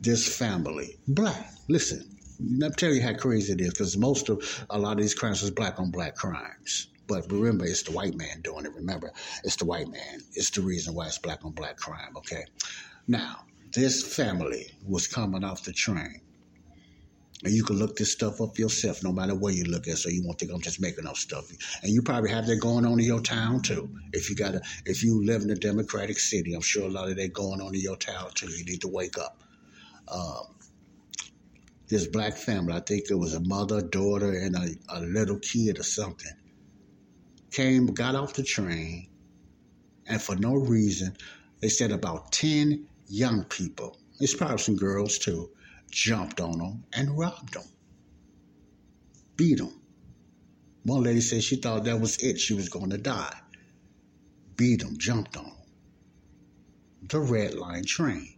[0.00, 4.78] this family, black, listen, me tell you how crazy it is because most of a
[4.78, 6.86] lot of these crimes is black on black crimes.
[7.08, 8.74] But remember, it's the white man doing it.
[8.74, 9.10] Remember,
[9.42, 10.20] it's the white man.
[10.34, 12.44] It's the reason why it's black on black crime, okay?
[13.08, 16.20] Now, this family was coming off the train.
[17.44, 19.96] And you can look this stuff up yourself, no matter where you look at.
[19.96, 21.50] So you won't think I'm just making up stuff.
[21.82, 23.88] And you probably have that going on in your town too.
[24.12, 27.08] If you got a, if you live in a democratic city, I'm sure a lot
[27.08, 28.48] of that going on in your town too.
[28.48, 29.42] You need to wake up.
[30.08, 30.56] Um,
[31.86, 35.78] this black family, I think it was a mother, daughter, and a, a little kid
[35.78, 36.32] or something
[37.50, 39.08] came, got off the train,
[40.06, 41.16] and for no reason,
[41.60, 45.50] they said about 10 young people, it's probably some girls too,
[45.90, 47.64] jumped on them and robbed them,
[49.36, 49.80] beat them.
[50.84, 53.36] One lady said she thought that was it, she was going to die.
[54.56, 55.54] Beat them, jumped on them.
[57.08, 58.37] The red line train.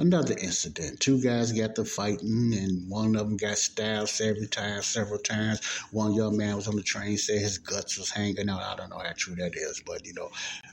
[0.00, 1.00] Another incident.
[1.00, 5.58] Two guys got to fighting, and one of them got stabbed several times, several times.
[5.90, 8.62] One young man was on the train, said his guts was hanging out.
[8.62, 10.30] I don't know how true that is, but you know,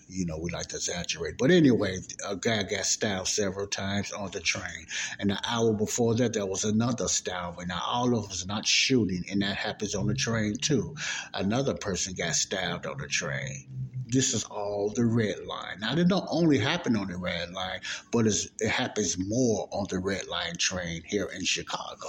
[0.08, 1.40] you know, we like to exaggerate.
[1.40, 4.86] But anyway, a guy got stabbed several times on the train,
[5.18, 7.70] and an hour before that, there was another stabbing.
[7.70, 10.96] Now, all of us not shooting, and that happens on the train too.
[11.34, 13.85] Another person got stabbed on the train
[14.16, 15.80] this is all the red line.
[15.82, 20.00] Now, it don't only happen on the red line, but it happens more on the
[20.00, 22.08] red line train here in Chicago.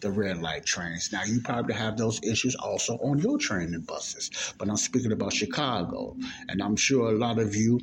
[0.00, 1.10] The red light trains.
[1.12, 5.12] Now, you probably have those issues also on your train and buses, but I'm speaking
[5.12, 6.16] about Chicago.
[6.48, 7.80] And I'm sure a lot of you,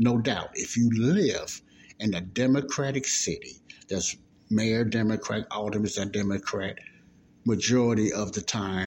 [0.00, 1.60] no doubt, if you live
[2.00, 3.56] in a Democratic city,
[3.88, 4.16] that's
[4.50, 6.78] mayor Democrat, aldermen are Democrat,
[7.44, 8.86] majority of the time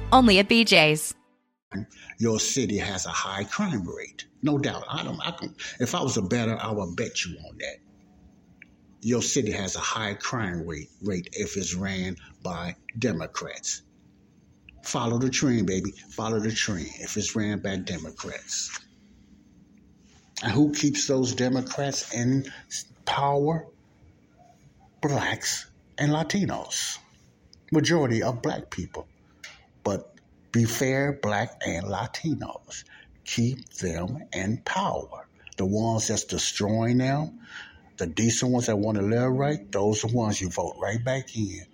[0.11, 1.13] only at BJ's.
[2.17, 4.25] Your city has a high crime rate.
[4.43, 4.83] No doubt.
[4.89, 7.77] I don't I can if I was a better, I would bet you on that.
[9.01, 13.81] Your city has a high crime rate rate if it's ran by Democrats.
[14.83, 15.91] Follow the trend, baby.
[16.09, 18.79] Follow the trend if it's ran by Democrats.
[20.43, 22.51] And who keeps those Democrats in
[23.05, 23.65] power?
[25.01, 26.97] Blacks and Latinos.
[27.71, 29.07] Majority of black people.
[30.51, 32.83] Be fair, black and Latinos.
[33.23, 35.27] Keep them in power.
[35.57, 37.39] The ones that's destroying them,
[37.97, 41.01] the decent ones that want to live right, those are the ones you vote right
[41.03, 41.65] back in.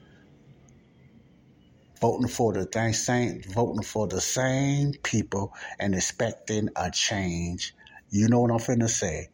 [1.99, 7.73] Voting for the same, voting for the same people and expecting a change.
[8.11, 9.29] You know what I'm finna say?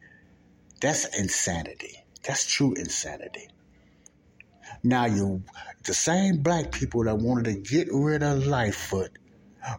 [0.80, 2.02] That's insanity.
[2.26, 3.48] That's true insanity.
[4.82, 5.42] Now you,
[5.84, 9.18] the same black people that wanted to get rid of Lightfoot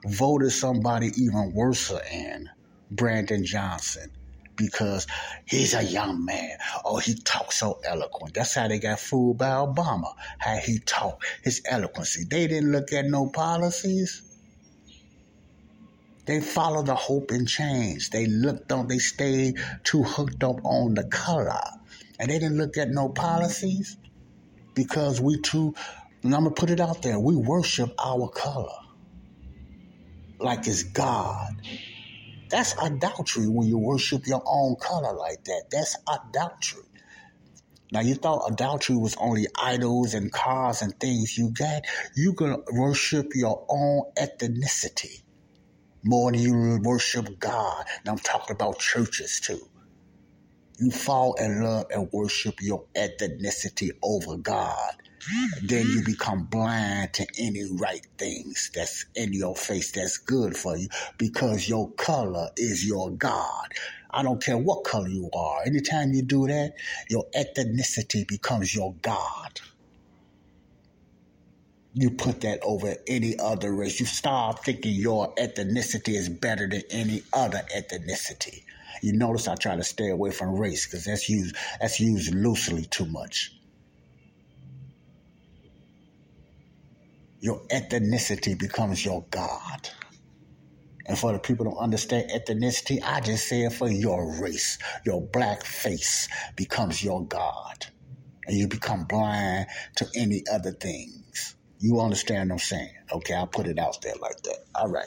[0.05, 2.49] voted somebody even worse than
[2.91, 4.11] Brandon Johnson
[4.55, 5.07] because
[5.45, 6.57] he's a young man.
[6.83, 8.33] Oh, he talks so eloquent.
[8.33, 10.13] That's how they got fooled by Obama.
[10.37, 12.23] How he talked, his eloquency.
[12.29, 14.21] They didn't look at no policies.
[16.25, 18.09] They followed the hope and change.
[18.09, 21.61] They looked on, they stayed too hooked up on the color.
[22.19, 23.97] And they didn't look at no policies
[24.73, 25.75] because we too,
[26.23, 28.71] and I'm going to put it out there, we worship our color
[30.45, 31.61] like it's God.
[32.49, 35.63] That's adultery when you worship your own color like that.
[35.71, 36.83] That's adultery.
[37.91, 41.83] Now you thought adultery was only idols and cars and things you got.
[42.15, 45.23] You can worship your own ethnicity
[46.03, 47.85] more than you worship God.
[48.05, 49.61] Now I'm talking about churches too.
[50.79, 54.93] You fall in love and worship your ethnicity over God.
[55.63, 60.77] Then you become blind to any right things that's in your face that's good for
[60.77, 63.73] you because your color is your God.
[64.11, 65.63] I don't care what color you are.
[65.65, 66.73] Anytime you do that,
[67.09, 69.59] your ethnicity becomes your God.
[71.93, 73.99] You put that over any other race.
[73.99, 78.63] You start thinking your ethnicity is better than any other ethnicity.
[79.01, 82.85] You notice I try to stay away from race because that's used that's used loosely
[82.85, 83.53] too much.
[87.45, 89.87] Your ethnicity becomes your God.
[91.05, 94.79] And for the people who don't understand ethnicity, I just say it for your race.
[95.05, 97.85] Your black face becomes your God.
[98.47, 101.55] And you become blind to any other things.
[101.77, 102.95] You understand what I'm saying?
[103.11, 104.57] Okay, I'll put it out there like that.
[104.73, 105.05] All right.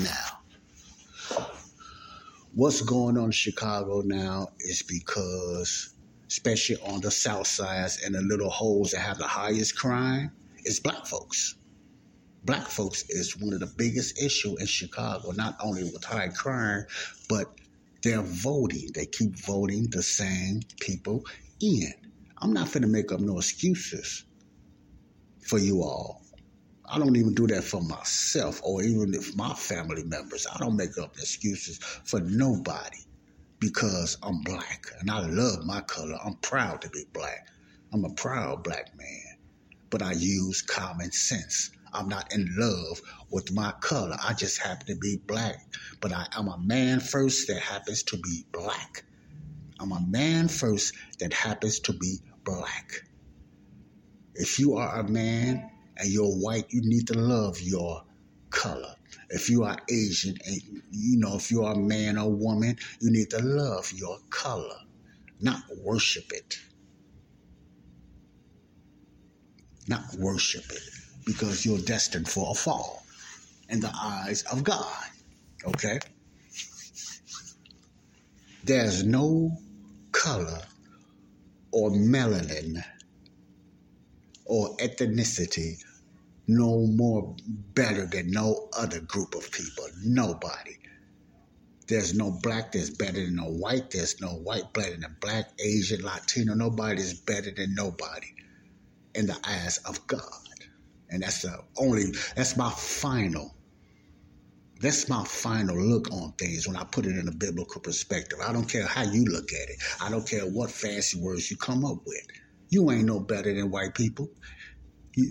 [0.00, 1.48] Now,
[2.54, 5.94] what's going on in Chicago now is because,
[6.30, 10.30] especially on the south sides and the little holes that have the highest crime,
[10.64, 11.56] is black folks.
[12.44, 16.84] Black folks is one of the biggest issue in Chicago, not only with high crime,
[17.28, 17.46] but
[18.02, 18.88] they're voting.
[18.94, 21.24] They keep voting the same people
[21.60, 21.92] in.
[22.38, 24.24] I'm not finna make up no excuses
[25.46, 26.22] for you all.
[26.84, 30.46] I don't even do that for myself or even if my family members.
[30.52, 32.98] I don't make up excuses for nobody
[33.60, 36.18] because I'm black and I love my color.
[36.24, 37.48] I'm proud to be black.
[37.92, 39.21] I'm a proud black man,
[39.92, 41.70] but I use common sense.
[41.92, 44.16] I'm not in love with my color.
[44.26, 45.60] I just happen to be black,
[46.00, 49.04] but I, am a man first that happens to be black.
[49.78, 53.02] I'm a man first that happens to be black.
[54.34, 58.02] If you are a man and you're white, you need to love your
[58.48, 58.94] color.
[59.28, 63.10] If you are Asian and you know, if you are a man or woman, you
[63.10, 64.78] need to love your color,
[65.38, 66.56] not worship it.
[69.88, 70.82] Not worship it
[71.24, 73.04] because you're destined for a fall
[73.68, 75.06] in the eyes of God.
[75.66, 75.98] Okay?
[78.64, 79.56] There's no
[80.12, 80.62] color
[81.72, 82.84] or melanin
[84.44, 85.82] or ethnicity
[86.46, 87.34] no more
[87.74, 89.86] better than no other group of people.
[90.04, 90.78] Nobody.
[91.88, 93.90] There's no black that's better than no white.
[93.90, 96.54] There's no white better than black, Asian, Latino.
[96.54, 98.28] Nobody's better than nobody
[99.14, 100.22] in the eyes of God.
[101.10, 102.04] And that's the only,
[102.36, 103.54] that's my final,
[104.80, 108.38] that's my final look on things when I put it in a biblical perspective.
[108.44, 109.76] I don't care how you look at it.
[110.00, 112.26] I don't care what fancy words you come up with.
[112.70, 114.30] You ain't no better than white people.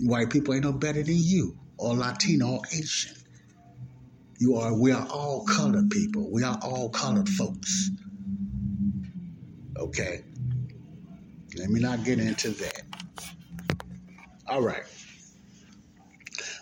[0.04, 3.16] White people ain't no better than you, or Latino, or Asian.
[4.38, 4.72] You are.
[4.78, 6.30] We are all colored people.
[6.30, 7.90] We are all colored folks.
[9.76, 10.22] Okay.
[11.56, 12.82] Let me not get into that.
[14.46, 14.82] All right.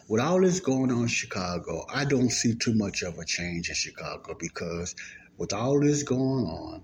[0.08, 3.68] With all this going on in Chicago, I don't see too much of a change
[3.68, 4.94] in Chicago because
[5.38, 6.82] with all this going on,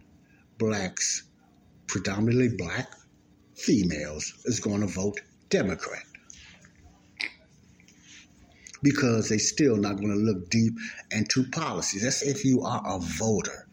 [0.58, 1.24] blacks,
[1.86, 2.90] predominantly black
[3.54, 5.20] females, is going to vote
[5.50, 6.04] Democrat
[8.82, 10.74] because they're still not going to look deep
[11.10, 12.02] into policies.
[12.02, 13.66] That's if you are a voter.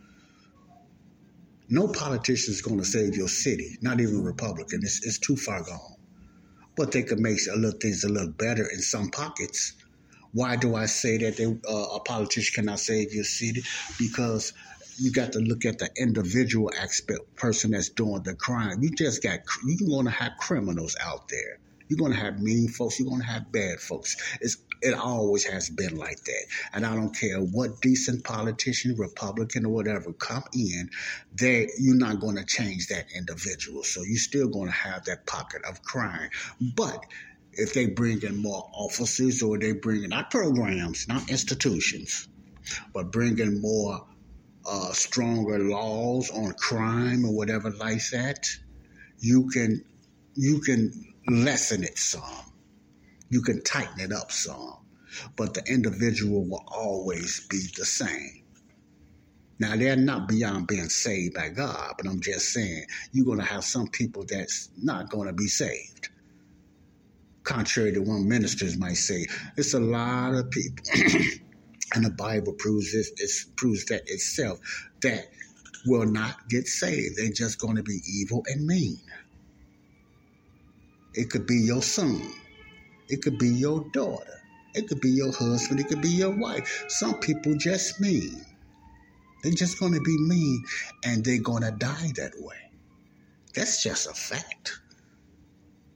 [1.70, 4.82] No politician is going to save your city, not even Republican.
[4.84, 5.93] It's, it's too far gone.
[6.76, 9.74] But they could make a little things a little better in some pockets.
[10.34, 13.64] Why do I say that they, uh, a politician cannot save your city?
[14.00, 14.54] Because
[14.98, 18.82] you got to look at the individual aspect, person that's doing the crime.
[18.82, 21.60] You just got, you're going to have criminals out there.
[21.88, 23.00] You're going to have mean folks.
[23.00, 24.16] You're going to have bad folks.
[24.42, 26.46] It's it always has been like that.
[26.74, 30.90] And I don't care what decent politician, Republican or whatever, come in,
[31.34, 33.84] they you're not going to change that individual.
[33.84, 36.30] So you're still going to have that pocket of crime.
[36.76, 37.06] But
[37.54, 42.28] if they bring in more officers or they bring in not programs, not institutions,
[42.94, 44.06] but bring in more
[44.66, 48.50] uh, stronger laws on crime or whatever like that,
[49.20, 49.84] you can
[50.36, 50.92] you can
[51.28, 52.53] lessen it some
[53.34, 54.78] you can tighten it up some,
[55.36, 58.44] but the individual will always be the same.
[59.58, 63.46] Now, they're not beyond being saved by God, but I'm just saying you're going to
[63.46, 66.10] have some people that's not going to be saved.
[67.44, 69.26] Contrary to what ministers might say,
[69.58, 70.86] it's a lot of people,
[71.96, 73.12] and the Bible proves this.
[73.18, 74.60] It proves that itself
[75.02, 75.26] that
[75.88, 77.18] will not get saved.
[77.18, 79.02] They're just going to be evil and mean.
[81.16, 82.22] It could be your son.
[83.10, 84.42] It could be your daughter.
[84.74, 85.80] It could be your husband.
[85.80, 86.86] It could be your wife.
[86.88, 88.44] Some people just mean.
[89.44, 90.64] They're just going to be mean
[91.04, 92.56] and they're going to die that way.
[93.54, 94.80] That's just a fact.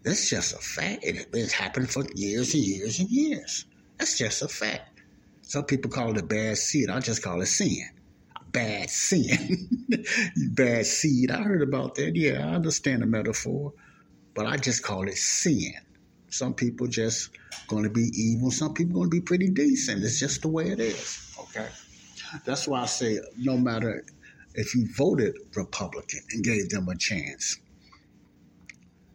[0.03, 1.03] That's just a fact.
[1.03, 3.66] It, it's happened for years and years and years.
[3.97, 5.01] That's just a fact.
[5.41, 6.89] Some people call it a bad seed.
[6.89, 7.89] I just call it sin.
[8.51, 9.70] Bad sin.
[10.51, 11.32] bad seed.
[11.32, 12.16] I heard about that.
[12.16, 13.74] Yeah, I understand the metaphor.
[14.36, 15.74] But I just call it sin.
[16.30, 17.30] Some people just
[17.67, 18.51] going to be evil.
[18.51, 20.03] Some people going to be pretty decent.
[20.03, 21.36] It's just the way it is.
[21.39, 21.67] Okay.
[22.45, 24.03] That's why I say no matter
[24.53, 27.57] if you voted Republican and gave them a chance,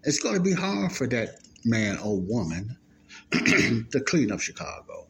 [0.05, 2.77] it's going to be hard for that man or woman
[3.33, 5.07] to clean up Chicago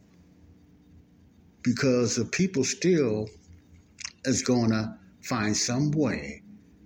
[1.62, 3.28] because the people still
[4.24, 6.41] is going to find some way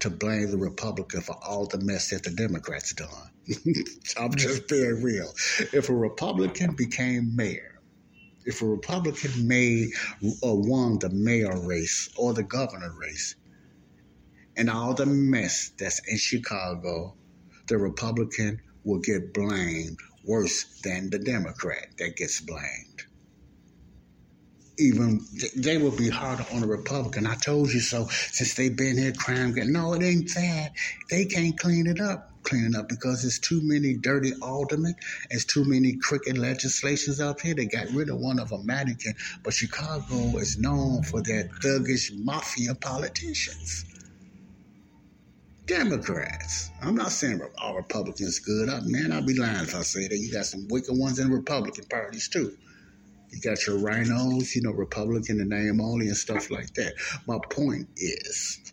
[0.07, 3.09] to blame the Republican for all the mess that the Democrats done.
[4.17, 5.33] I'm just being real.
[5.73, 7.81] If a Republican became mayor,
[8.45, 9.89] if a Republican made
[10.43, 13.35] or won the mayor race or the governor race,
[14.57, 17.17] and all the mess that's in Chicago,
[17.67, 22.96] the Republican will get blamed worse than the Democrat that gets blamed.
[24.79, 25.21] Even
[25.57, 27.27] they will be harder on the Republican.
[27.27, 28.09] I told you so.
[28.09, 29.55] Since they've been here, crime.
[29.55, 30.73] Getting no, it ain't that.
[31.11, 34.95] They can't clean it up cleaning up because there's too many dirty aldermen.
[35.31, 37.55] There's too many crooked legislations up here.
[37.55, 39.15] They got rid of one of them, Madigan.
[39.43, 43.85] But Chicago is known for their thuggish mafia politicians.
[45.67, 46.71] Democrats.
[46.81, 48.69] I'm not saying all Republicans good.
[48.69, 50.17] I, man, I'd be lying if I say that.
[50.17, 52.57] You got some wicked ones in Republican parties too.
[53.37, 56.95] You got your RINOs, you know, Republican and name only and stuff like that.
[57.27, 58.73] My point is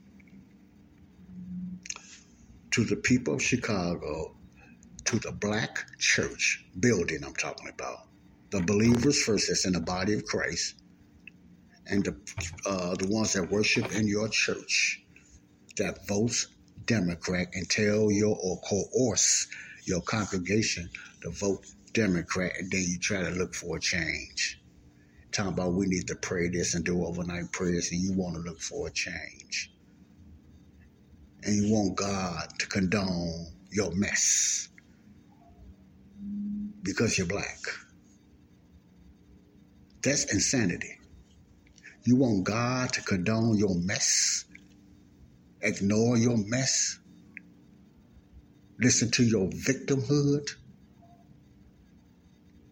[2.72, 4.34] to the people of Chicago,
[5.03, 8.07] to the black church building I'm talking about,
[8.51, 10.76] the believers first that's in the body of Christ,
[11.88, 12.16] and the
[12.66, 15.03] uh, the ones that worship in your church
[15.76, 16.47] that votes
[16.86, 19.45] Democrat and tell your or coerce
[19.84, 20.89] your congregation
[21.22, 24.59] to vote Democrat, and then you try to look for a change.
[25.31, 28.41] Talking about we need to pray this and do overnight prayers, and you want to
[28.41, 29.71] look for a change.
[31.43, 34.69] And you want God to condone your mess
[36.83, 37.59] because you're black.
[40.03, 40.99] That's insanity.
[42.05, 44.45] You want God to condone your mess,
[45.61, 46.99] ignore your mess,
[48.79, 50.49] listen to your victimhood,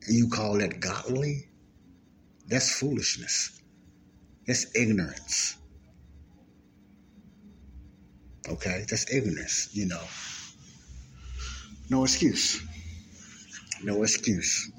[0.07, 1.47] you call that godly?
[2.47, 3.61] That's foolishness.
[4.47, 5.57] That's ignorance.
[8.49, 8.85] Okay?
[8.89, 10.01] That's ignorance, you know.
[11.89, 12.61] No excuse.
[13.83, 14.71] No excuse.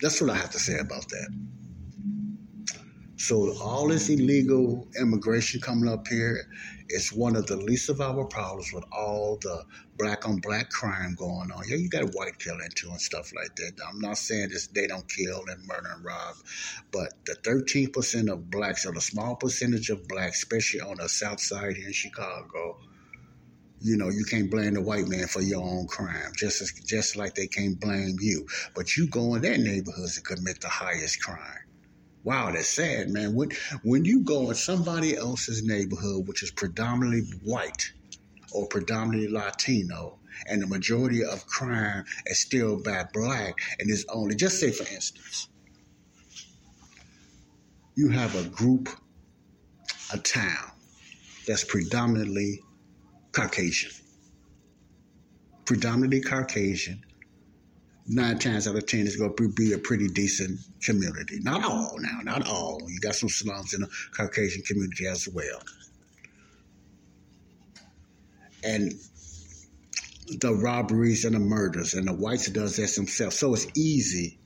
[0.00, 1.28] That's what I have to say about that.
[3.26, 6.46] So all this illegal immigration coming up here
[6.88, 9.64] is one of the least of our problems with all the
[9.98, 11.64] black on black crime going on.
[11.68, 13.72] Yeah, you got white killing too and stuff like that.
[13.84, 16.36] I'm not saying this they don't kill and murder and rob,
[16.92, 21.40] but the 13% of blacks or the small percentage of blacks, especially on the south
[21.40, 22.78] side here in Chicago,
[23.80, 27.16] you know, you can't blame the white man for your own crime, just as, just
[27.16, 28.46] like they can't blame you.
[28.76, 31.65] But you go in their neighborhoods and commit the highest crime.
[32.26, 33.36] Wow, that's sad, man.
[33.36, 33.50] When
[33.84, 37.92] when you go in somebody else's neighborhood, which is predominantly white
[38.50, 40.18] or predominantly Latino,
[40.48, 44.82] and the majority of crime is still by black, and it's only just say for
[44.92, 45.48] instance,
[47.94, 48.88] you have a group,
[50.12, 50.72] a town
[51.46, 52.60] that's predominantly
[53.30, 53.92] Caucasian.
[55.64, 57.05] Predominantly Caucasian,
[58.08, 61.38] nine times out of ten it's going to be a pretty decent community.
[61.40, 62.80] Not all now, not all.
[62.86, 65.60] You got some slums in the Caucasian community as well.
[68.64, 68.92] And
[70.40, 73.38] the robberies and the murders, and the whites does this themselves.
[73.38, 74.38] So it's easy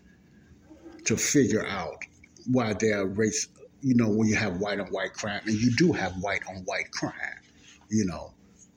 [1.07, 2.05] to figure out
[2.51, 3.49] why there are rates,
[3.81, 6.57] you know, when you have white on white crime, and you do have white on
[6.65, 7.15] white crime,
[7.89, 8.33] you know,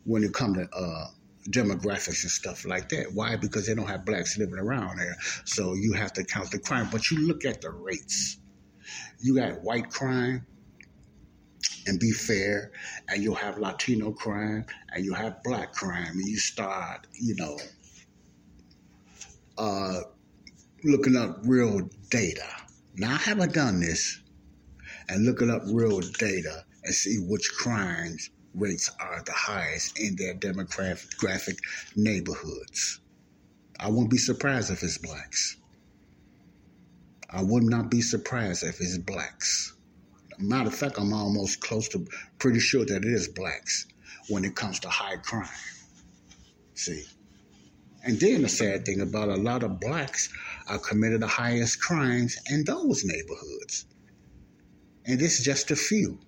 [0.06, 1.08] when it comes to uh,
[1.50, 3.14] demographics and stuff like that.
[3.14, 3.36] Why?
[3.36, 5.16] Because they don't have blacks living around there.
[5.46, 6.90] So you have to count the crime.
[6.92, 8.38] But you look at the rates.
[9.20, 10.46] You got white crime
[11.86, 12.72] and be fair,
[13.10, 17.58] and you'll have Latino crime and you have black crime, and you start, you know,
[19.58, 20.00] uh,
[20.84, 22.48] looking up real data.
[22.96, 24.22] Now I haven't done this,
[25.10, 30.36] and looking up real data and see which crimes rates are the highest in their
[30.36, 31.58] demographic
[31.96, 33.00] neighborhoods.
[33.80, 35.58] I wouldn't be surprised if it's blacks.
[37.30, 39.74] I would not be surprised if it's blacks.
[40.38, 42.06] Matter of fact, I'm almost close to
[42.38, 43.88] pretty sure that it is blacks
[44.30, 45.48] when it comes to high crime.
[46.76, 47.04] See?
[48.04, 50.30] And then the sad thing about a lot of blacks
[50.68, 53.86] are committed the highest crimes in those neighborhoods.
[55.06, 56.20] And is just a few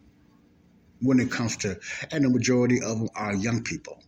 [1.02, 1.80] when it comes to,
[2.12, 4.02] and the majority of them are young people.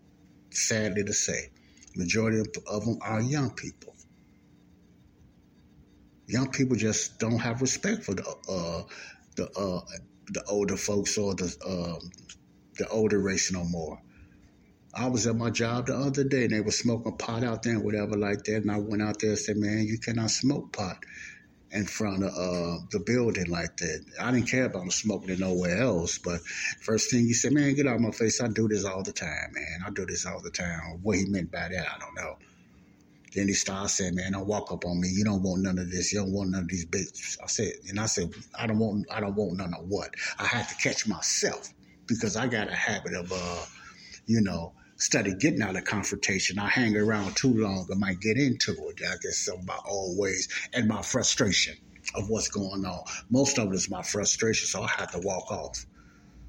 [0.52, 1.50] Sadly to say,
[1.96, 3.96] majority of them are young people.
[6.28, 8.84] Young people just don't have respect for the uh,
[9.36, 9.82] the uh,
[10.28, 12.10] the older folks or the um,
[12.78, 14.02] the older race no more.
[14.94, 17.74] I was at my job the other day and they were smoking pot out there
[17.74, 18.64] and whatever like that.
[18.64, 20.98] And I went out there and said, man, you cannot smoke pot
[21.72, 24.06] in front of uh, the building like that.
[24.20, 26.18] I didn't care about him smoking it nowhere else.
[26.18, 26.42] But
[26.82, 28.42] first thing he said, man, get out of my face.
[28.42, 29.80] I do this all the time, man.
[29.86, 31.00] I do this all the time.
[31.02, 32.38] What he meant by that, I don't know.
[33.36, 35.10] Then he started saying, man, don't walk up on me.
[35.10, 36.14] You don't want none of this.
[36.14, 37.38] You don't want none of these bitches.
[37.44, 40.10] I said, and I said, I don't want, I don't want none of what.
[40.40, 41.72] I had to catch myself
[42.08, 43.66] because I got a habit of, uh,
[44.26, 46.60] you know, study getting out of confrontation.
[46.60, 49.02] I hang around too long, I might get into it.
[49.08, 51.76] I guess some of my old ways and my frustration
[52.16, 53.04] of what's going on.
[53.30, 55.86] Most of it is my frustration, so I have to walk off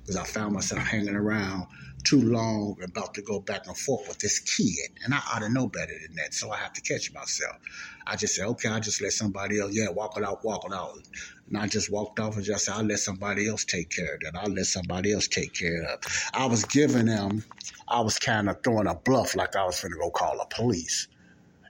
[0.00, 1.66] because I found myself hanging around
[2.04, 4.90] too long about to go back and forth with this kid.
[5.04, 6.34] And I ought to know better than that.
[6.34, 7.56] So I have to catch myself.
[8.06, 10.72] I just said, okay, I'll just let somebody else, yeah, walk it out, walk it
[10.72, 10.98] out.
[11.48, 14.20] And I just walked off and just said, I'll let somebody else take care of
[14.20, 14.36] that.
[14.36, 16.00] I'll let somebody else take care of.
[16.32, 17.44] I was giving them,
[17.86, 20.46] I was kind of throwing a bluff like I was going to go call the
[20.54, 21.08] police.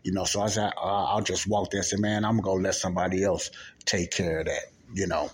[0.05, 2.62] You know, so I said, I'll just walk there and say, man, I'm going to
[2.62, 3.51] let somebody else
[3.85, 5.31] take care of that, you know.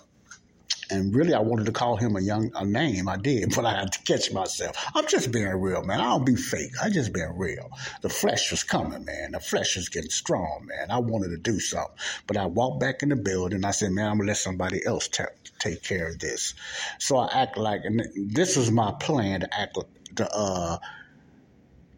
[0.94, 3.08] And really, I wanted to call him a young a name.
[3.08, 4.76] I did, but I had to catch myself.
[4.94, 6.00] I'm just being real, man.
[6.00, 6.72] I don't be fake.
[6.82, 7.70] I just being real.
[8.02, 9.32] The flesh was coming, man.
[9.32, 10.90] The flesh was getting strong, man.
[10.90, 13.64] I wanted to do something, but I walked back in the building.
[13.64, 15.24] I said, man, I'm gonna let somebody else t-
[15.58, 16.54] take care of this.
[16.98, 19.78] So I act like, and this was my plan to act
[20.16, 20.78] to uh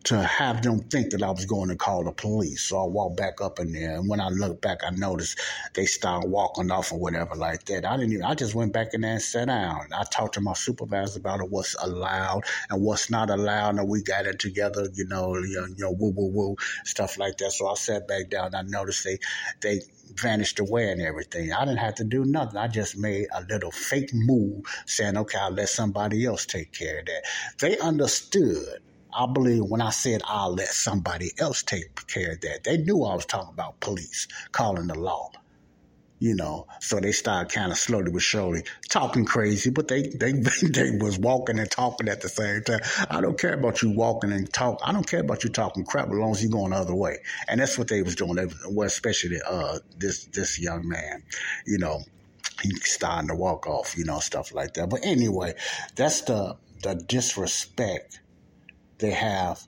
[0.06, 2.62] to have them think that I was going to call the police.
[2.62, 5.40] So I walked back up in there, and when I looked back, I noticed
[5.74, 7.84] they started walking off or whatever like that.
[7.84, 8.24] I didn't even.
[8.24, 9.88] I just went back in there and sat down.
[9.92, 14.26] I talked to my supervisor about what's allowed and what's not allowed, and we got
[14.26, 14.88] it together.
[14.94, 17.50] You know, you know, woo woo woo stuff like that.
[17.50, 18.54] So I sat back down.
[18.54, 19.18] I noticed they
[19.60, 19.80] they
[20.14, 21.52] vanished away and everything.
[21.52, 22.58] I didn't have to do nothing.
[22.58, 27.00] I just made a little fake move saying, okay, I'll let somebody else take care
[27.00, 27.22] of that.
[27.58, 28.78] They understood
[29.16, 33.02] I believe when I said I'll let somebody else take care of that, they knew
[33.02, 35.30] I was talking about police calling the law.
[36.18, 40.32] You know, so they started kind of slowly but surely talking crazy, but they, they
[40.62, 42.80] they was walking and talking at the same time.
[43.10, 44.80] I don't care about you walking and talk.
[44.82, 47.18] I don't care about you talking crap as long as you going the other way.
[47.48, 48.36] And that's what they was doing.
[48.36, 51.22] They, well, especially uh, this this young man,
[51.66, 52.00] you know,
[52.62, 54.88] he starting to walk off, you know, stuff like that.
[54.88, 55.54] But anyway,
[55.96, 58.20] that's the the disrespect
[58.98, 59.66] they have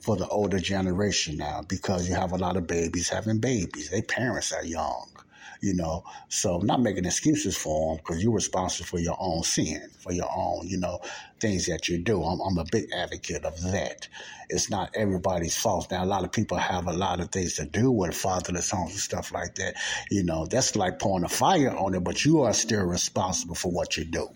[0.00, 3.90] for the older generation now because you have a lot of babies having babies.
[3.90, 5.10] Their parents are young,
[5.60, 6.04] you know.
[6.28, 10.30] So not making excuses for them because you're responsible for your own sin, for your
[10.34, 11.00] own, you know,
[11.40, 12.22] things that you do.
[12.22, 14.08] I'm, I'm a big advocate of that.
[14.48, 15.90] It's not everybody's fault.
[15.90, 18.92] Now, a lot of people have a lot of things to do with fatherless homes
[18.92, 19.74] and stuff like that.
[20.10, 23.72] You know, that's like pouring a fire on it, but you are still responsible for
[23.72, 24.28] what you do,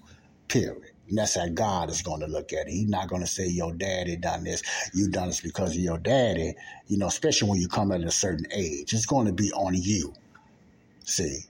[0.49, 0.92] period.
[1.13, 2.71] And that's how God is going to look at it.
[2.71, 4.63] He's not going to say your daddy done this,
[4.95, 6.55] you done this because of your daddy,
[6.87, 8.95] you know, especially when you come at a certain age.
[8.95, 10.15] It's going to be on you.
[11.05, 11.41] See?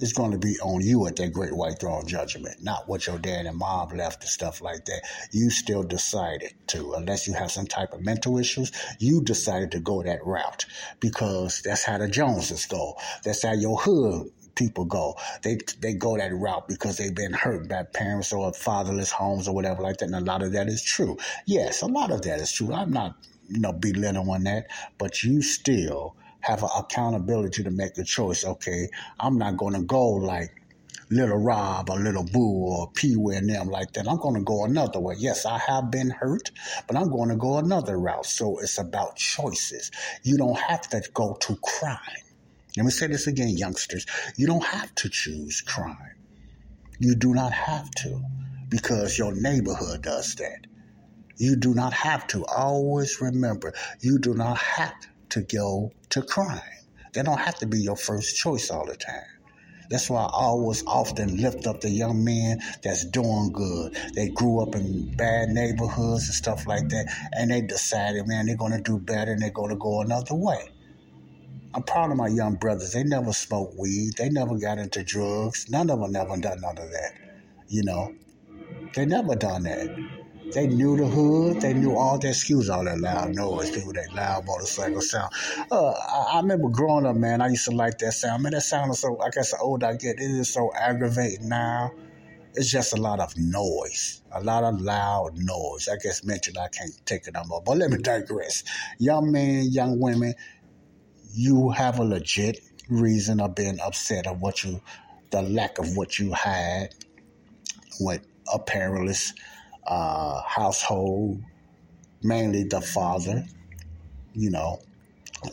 [0.00, 3.18] It's going to be on you at that great white throne judgment, not what your
[3.20, 5.02] dad and mom left and stuff like that.
[5.30, 9.78] You still decided to, unless you have some type of mental issues, you decided to
[9.78, 10.66] go that route
[10.98, 12.96] because that's how the Joneses go.
[13.22, 15.14] That's how your hood people go.
[15.42, 19.54] They they go that route because they've been hurt by parents or fatherless homes or
[19.54, 20.06] whatever like that.
[20.06, 21.16] And a lot of that is true.
[21.46, 22.72] Yes, a lot of that is true.
[22.72, 23.16] I'm not
[23.48, 24.66] you know belittling on that,
[24.98, 28.44] but you still have an accountability to make a choice.
[28.44, 28.88] Okay,
[29.20, 30.50] I'm not going to go like
[31.10, 34.08] little Rob or little Boo or Pee Wee and them like that.
[34.08, 35.14] I'm going to go another way.
[35.18, 36.50] Yes, I have been hurt,
[36.88, 38.26] but I'm going to go another route.
[38.26, 39.90] So it's about choices.
[40.22, 42.25] You don't have to go to crime.
[42.76, 44.06] Let me say this again, youngsters.
[44.36, 46.16] You don't have to choose crime.
[46.98, 48.22] You do not have to
[48.68, 50.66] because your neighborhood does that.
[51.38, 52.44] You do not have to.
[52.46, 54.94] Always remember, you do not have
[55.30, 56.60] to go to crime.
[57.14, 59.24] They don't have to be your first choice all the time.
[59.88, 63.96] That's why I always often lift up the young men that's doing good.
[64.14, 68.56] They grew up in bad neighborhoods and stuff like that, and they decided, man, they're
[68.56, 70.70] going to do better and they're going to go another way.
[71.76, 72.94] I'm proud of my young brothers.
[72.94, 74.14] They never smoked weed.
[74.16, 75.68] They never got into drugs.
[75.68, 77.12] None of them never done none of that.
[77.68, 78.14] You know,
[78.94, 79.94] they never done that.
[80.54, 81.60] They knew the hood.
[81.60, 85.30] They knew all that excuse all that loud noise, people that loud motorcycle sound.
[85.70, 87.42] Uh, I, I, remember growing up, man.
[87.42, 88.42] I used to like that sound.
[88.42, 89.20] Man, that sound is so.
[89.20, 91.92] I guess the older I get, it is so aggravating now.
[92.54, 95.90] It's just a lot of noise, a lot of loud noise.
[95.92, 97.60] I guess mentally I can't take it no more.
[97.60, 98.64] But let me digress.
[98.98, 100.32] Young men, young women,
[101.36, 104.80] you have a legit reason of being upset of what you,
[105.30, 106.94] the lack of what you had
[108.00, 109.34] with a parentless
[109.86, 111.42] uh, household,
[112.22, 113.44] mainly the father,
[114.32, 114.80] you know,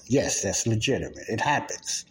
[0.05, 1.27] yes, that's legitimate.
[1.27, 2.05] It happens.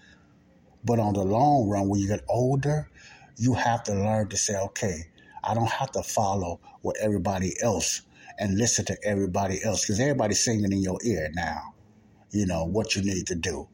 [0.85, 2.91] But on the long run, when you get older,
[3.39, 5.05] you have to learn to say, okay,
[5.43, 8.03] I don't have to follow what everybody else
[8.39, 11.72] and listen to everybody else because everybody's singing in your ear now
[12.33, 13.69] you know, what you need to do.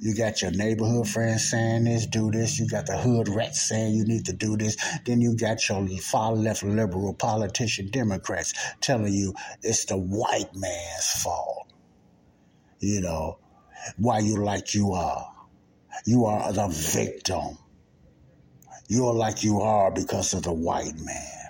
[0.00, 2.58] You got your neighborhood friends saying this, do this.
[2.58, 4.76] You got the hood rats saying you need to do this.
[5.04, 11.22] Then you got your far left liberal politician Democrats telling you it's the white man's
[11.22, 11.72] fault.
[12.78, 13.38] You know,
[13.96, 15.28] why you like you are.
[16.06, 17.58] You are the victim.
[18.88, 21.48] You're like you are because of the white man.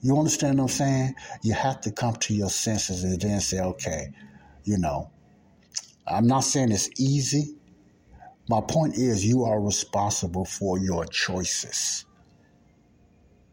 [0.00, 1.14] You understand what I'm saying?
[1.42, 4.12] You have to come to your senses and then say, okay,
[4.64, 5.10] you know,
[6.06, 7.56] I'm not saying it's easy.
[8.48, 12.04] My point is, you are responsible for your choices.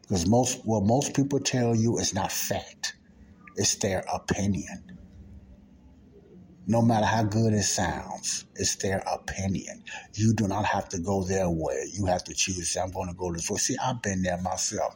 [0.01, 2.95] Because most, what most people tell you is not fact,
[3.55, 4.97] it's their opinion.
[6.67, 9.83] No matter how good it sounds, it's their opinion.
[10.13, 11.89] You do not have to go their way.
[11.93, 12.77] You have to choose.
[12.77, 13.57] I'm going to go this way.
[13.57, 14.95] See, I've been there myself,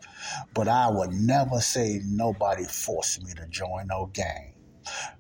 [0.54, 4.55] but I would never say nobody forced me to join no gang.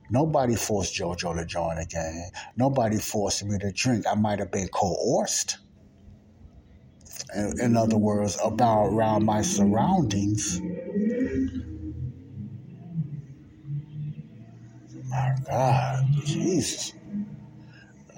[0.09, 2.29] Nobody forced JoJo to join a gang.
[2.57, 4.05] Nobody forced me to drink.
[4.07, 5.57] I might have been coerced.
[7.35, 10.61] In, in other words, about around my surroundings
[15.15, 16.93] my God, Jesus.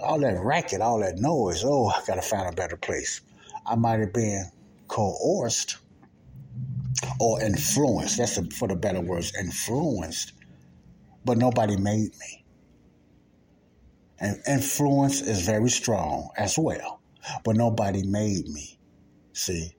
[0.01, 1.63] All that racket, all that noise.
[1.65, 3.21] Oh, I got to find a better place.
[3.65, 4.45] I might have been
[4.87, 5.77] coerced
[7.19, 8.17] or influenced.
[8.17, 10.33] That's a, for the better words, influenced.
[11.27, 12.45] But nobody made me.
[14.17, 17.01] And influence is very strong as well.
[17.43, 18.79] But nobody made me.
[19.33, 19.75] See?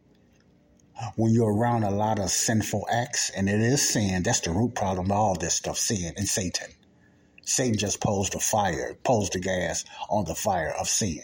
[1.17, 4.75] When you're around a lot of sinful acts, and it is sin, that's the root
[4.75, 6.69] problem of all this stuff sin and Satan.
[7.45, 11.23] Satan just posed the fire, posed the gas on the fire of sin.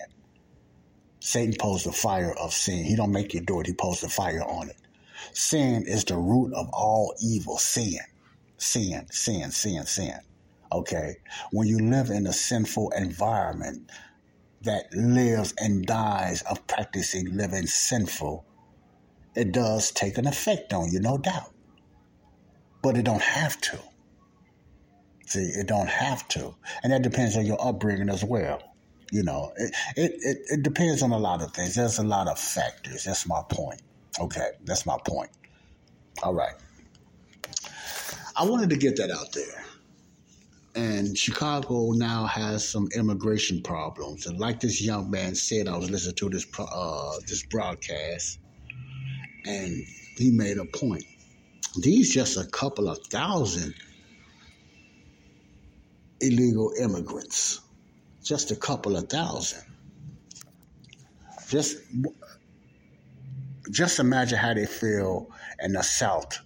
[1.20, 2.85] Satan posed the fire of sin.
[2.85, 3.66] He don't make you do it.
[3.66, 4.77] He posed the fire on it.
[5.35, 7.59] Sin is the root of all evil.
[7.59, 7.99] Sin,
[8.64, 10.18] sin, sin, sin, sin.
[10.72, 11.16] Okay.
[11.52, 13.90] When you live in a sinful environment
[14.62, 18.44] that lives and dies of practicing living sinful,
[19.36, 21.52] it does take an effect on you, no doubt.
[22.82, 23.78] But it don't have to.
[25.26, 28.60] See, it don't have to, and that depends on your upbringing as well.
[29.10, 31.74] You know, it, it, it, it depends on a lot of things.
[31.76, 33.04] There's a lot of factors.
[33.04, 33.80] That's my point.
[34.20, 35.30] Okay, that's my point.
[36.22, 36.54] All right.
[38.37, 39.64] I wanted to get that out there.
[40.76, 44.26] And Chicago now has some immigration problems.
[44.26, 48.41] And like this young man said, I was listening to this uh, this broadcast,
[49.47, 49.85] and
[50.16, 51.05] he made a point.
[51.80, 53.74] These just a couple of thousand
[56.20, 57.61] illegal immigrants,
[58.24, 59.62] just a couple of thousand.
[61.49, 61.76] Just,
[63.70, 65.30] just imagine how they feel
[65.62, 66.39] in the South,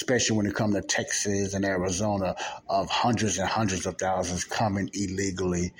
[0.00, 2.34] especially when it comes to Texas and Arizona,
[2.70, 5.74] of hundreds and hundreds of thousands coming illegally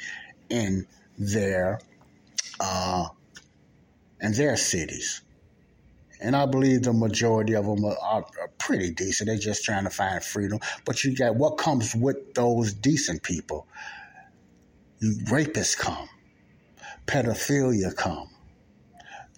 [0.51, 0.87] in
[1.19, 1.81] their
[2.61, 3.09] uh,
[4.21, 5.23] in their cities.
[6.21, 8.27] And I believe the majority of them are, are,
[8.59, 9.29] pretty decent.
[9.29, 10.61] They're just trying to find freedom.
[10.85, 13.67] But you got what comes with those decent people?
[14.99, 16.11] You, rapists come,
[17.07, 18.29] pedophilia come,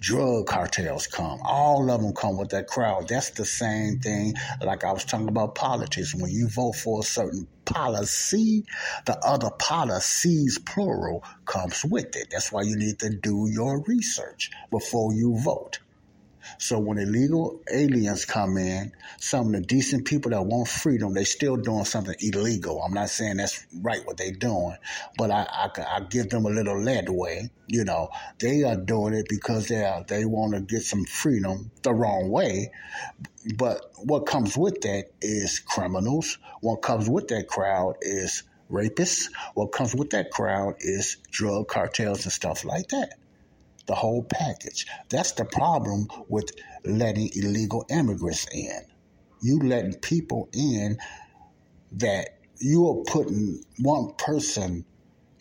[0.03, 1.39] drug cartels come.
[1.45, 3.09] All of them come with that crowd.
[3.09, 6.13] That's the same thing, like I was talking about politics.
[6.15, 8.65] When you vote for a certain policy,
[9.07, 12.29] the other policies, plural, comes with it.
[12.33, 15.79] That's why you need to do your research before you vote.
[16.59, 21.25] So when illegal aliens come in, some of the decent people that want freedom, they
[21.25, 22.83] still doing something illegal.
[22.83, 24.77] I'm not saying that's right what they're doing,
[25.17, 27.51] but I, I, I give them a little leadway.
[27.67, 31.71] You know, they are doing it because they are, they want to get some freedom
[31.83, 32.71] the wrong way.
[33.57, 36.39] But what comes with that is criminals.
[36.61, 39.31] What comes with that crowd is rapists.
[39.55, 43.15] What comes with that crowd is drug cartels and stuff like that
[43.87, 44.87] the whole package.
[45.09, 46.51] That's the problem with
[46.85, 48.81] letting illegal immigrants in.
[49.41, 50.99] You letting people in
[51.93, 54.85] that you are putting one person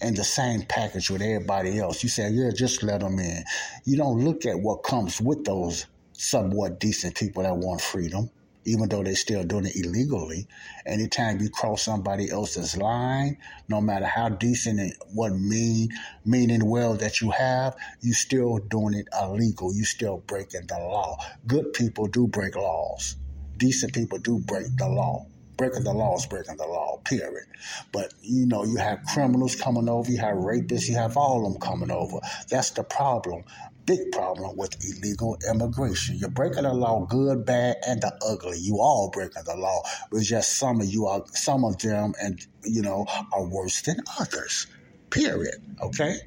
[0.01, 2.01] in the same package with everybody else.
[2.01, 3.43] You say, yeah, just let them in.
[3.85, 8.29] You don't look at what comes with those somewhat decent people that want freedom
[8.65, 10.47] even though they're still doing it illegally.
[10.85, 13.37] Anytime you cross somebody else's line,
[13.67, 15.89] no matter how decent and what mean
[16.25, 19.73] meaning well that you have, you still doing it illegal.
[19.73, 21.17] You still breaking the law.
[21.47, 23.15] Good people do break laws.
[23.57, 25.25] Decent people do break the law.
[25.57, 27.45] Breaking the law is breaking the law, period.
[27.91, 31.53] But you know, you have criminals coming over, you have rapists, you have all of
[31.53, 32.19] them coming over.
[32.49, 33.43] That's the problem
[33.85, 36.17] big problem with illegal immigration.
[36.17, 38.57] You're breaking the law, good, bad, and the ugly.
[38.59, 39.81] You all breaking the law.
[40.11, 43.97] But just some of you are, some of them, and you know, are worse than
[44.19, 44.67] others.
[45.09, 45.55] Period.
[45.81, 46.17] Okay.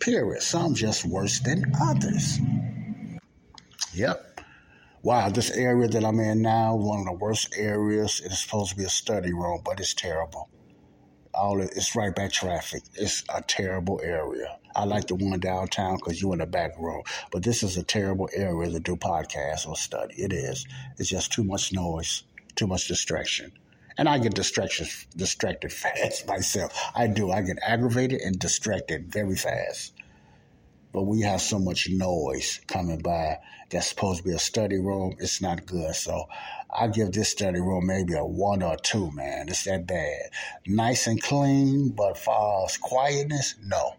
[0.00, 0.42] Period.
[0.42, 2.38] Some just worse than others.
[3.94, 4.40] Yep.
[5.02, 8.22] Wow, this area that I'm in now, one of the worst areas.
[8.24, 10.48] It's supposed to be a study room, but it's terrible.
[11.34, 12.82] All it's right by traffic.
[12.94, 14.58] It's a terrible area.
[14.74, 17.02] I like the one downtown because you're in the back row.
[17.30, 20.14] But this is a terrible area to do podcasts or study.
[20.16, 20.66] It is.
[20.98, 22.24] It's just too much noise.
[22.54, 23.52] Too much distraction.
[23.98, 26.72] And I get distracted, distracted fast myself.
[26.94, 27.30] I do.
[27.30, 29.92] I get aggravated and distracted very fast.
[30.92, 33.38] But we have so much noise coming by
[33.70, 35.16] that's supposed to be a study room.
[35.18, 35.94] It's not good.
[35.94, 36.28] So
[36.74, 39.48] I give this study room maybe a one or two, man.
[39.48, 40.30] It's that bad.
[40.66, 43.96] Nice and clean, but far as uh, quietness, no.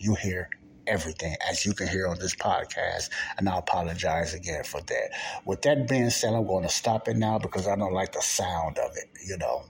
[0.00, 0.48] You hear
[0.86, 3.10] everything, as you can hear on this podcast.
[3.36, 5.10] And I apologize again for that.
[5.44, 8.22] With that being said, I'm going to stop it now because I don't like the
[8.22, 9.64] sound of it, you know,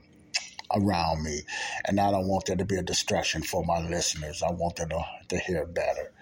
[0.73, 1.41] around me.
[1.85, 4.41] And I don't want there to be a distraction for my listeners.
[4.41, 6.13] I want them to, to hear better.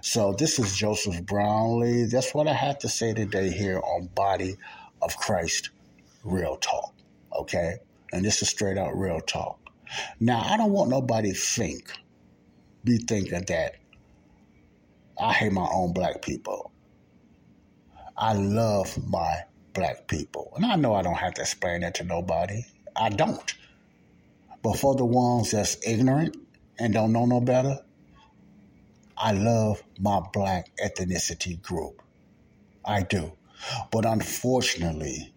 [0.00, 2.04] So this is Joseph Brownlee.
[2.04, 4.56] That's what I have to say today here on Body
[5.02, 5.70] of Christ
[6.24, 6.94] Real Talk.
[7.36, 7.78] Okay?
[8.12, 9.58] And this is straight out real talk.
[10.20, 11.92] Now I don't want nobody think,
[12.86, 13.74] be thinking that
[15.20, 16.70] I hate my own black people.
[18.16, 19.40] I love my
[19.74, 20.52] black people.
[20.56, 22.64] And I know I don't have to explain that to nobody.
[22.94, 23.54] I don't.
[24.62, 26.36] But for the ones that's ignorant
[26.78, 27.78] and don't know no better,
[29.18, 32.02] I love my black ethnicity group.
[32.84, 33.32] I do.
[33.90, 35.34] But unfortunately,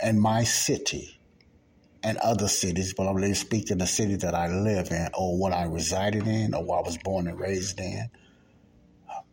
[0.00, 1.17] in my city
[2.02, 5.08] and other cities, but I'm going to speak in the city that I live in
[5.14, 8.08] or what I resided in or what I was born and raised in,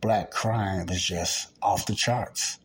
[0.00, 2.58] black crime is just off the charts.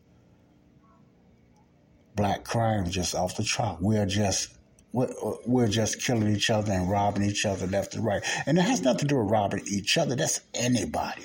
[2.14, 3.78] Black crime is just off the chart.
[3.80, 4.58] We're just
[4.92, 8.22] we're, just killing each other and robbing each other left and right.
[8.44, 10.14] And it has nothing to do with robbing each other.
[10.14, 11.24] That's anybody.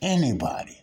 [0.00, 0.81] Anybody.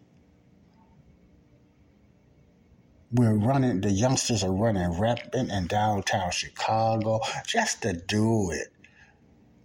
[3.12, 8.68] We're running, the youngsters are running rampant in downtown Chicago just to do it.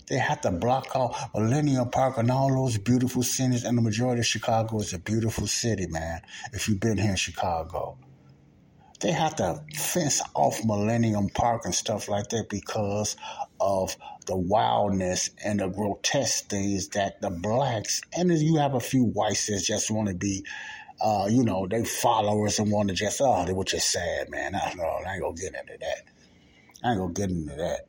[0.06, 4.20] They have to block off Millennium Park and all those beautiful cities, and the majority
[4.20, 6.20] of Chicago is a beautiful city, man.
[6.52, 7.98] If you've been here in Chicago,
[9.00, 13.16] they have to fence off Millennium Park and stuff like that because
[13.60, 19.04] of the wildness and the grotesque things that the blacks and you have a few
[19.04, 20.44] whites that just want to be,
[21.00, 24.54] uh, you know, they followers and want to just oh, they were just sad, man.
[24.54, 26.04] I, no, I ain't gonna get into that.
[26.82, 27.86] I ain't gonna get into that,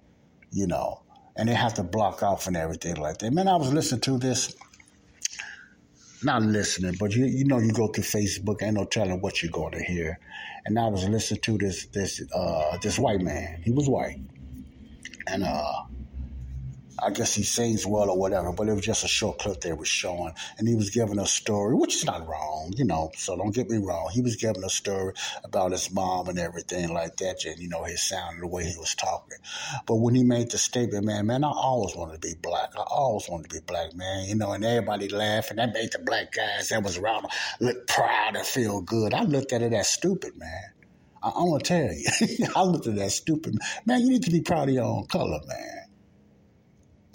[0.51, 1.01] you know.
[1.37, 3.31] And they have to block off and everything like that.
[3.33, 4.55] Man, I was listening to this
[6.23, 9.51] not listening, but you you know you go through Facebook, ain't no telling what you're
[9.51, 10.19] going to hear.
[10.65, 13.61] And I was listening to this this uh, this white man.
[13.63, 14.19] He was white,
[15.27, 15.83] and uh,
[17.03, 19.73] I guess he sings well or whatever, but it was just a short clip they
[19.73, 20.33] were showing.
[20.57, 23.69] And he was giving a story, which is not wrong, you know, so don't get
[23.69, 24.09] me wrong.
[24.13, 27.83] He was giving a story about his mom and everything like that, and, you know,
[27.83, 29.37] his sound and the way he was talking.
[29.85, 32.73] But when he made the statement, man, man, I always wanted to be black.
[32.77, 35.57] I always wanted to be black, man, you know, and everybody laughing.
[35.57, 37.27] That made the black guys that was around
[37.59, 39.13] look proud and feel good.
[39.13, 40.71] I looked at it as stupid, man.
[41.21, 42.47] I, I'm going to tell you.
[42.55, 43.57] I looked at that stupid.
[43.85, 45.84] Man, you need to be proud of your own color, man.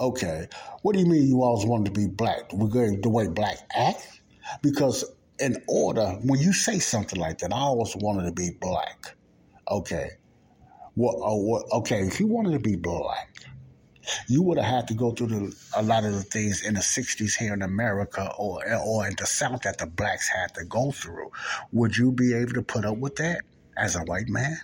[0.00, 0.48] Okay,
[0.80, 2.50] what do you mean you always wanted to be black?
[2.54, 4.22] We're going The way black act?
[4.62, 5.04] Because
[5.38, 9.14] in order, when you say something like that, I always wanted to be black.
[9.70, 10.12] Okay.
[10.94, 13.28] What, uh, okay, if you wanted to be black,
[14.26, 16.80] you would have had to go through the, a lot of the things in the
[16.80, 20.90] 60s here in America or, or in the South that the blacks had to go
[20.90, 21.30] through.
[21.72, 23.42] Would you be able to put up with that
[23.76, 24.58] as a white man?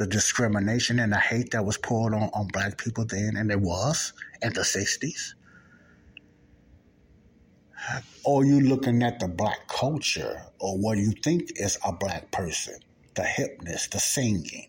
[0.00, 3.60] The discrimination and the hate that was poured on, on black people then, and it
[3.60, 5.34] was in the 60s?
[8.24, 12.76] Or you looking at the black culture or what you think is a black person,
[13.14, 14.68] the hipness, the singing.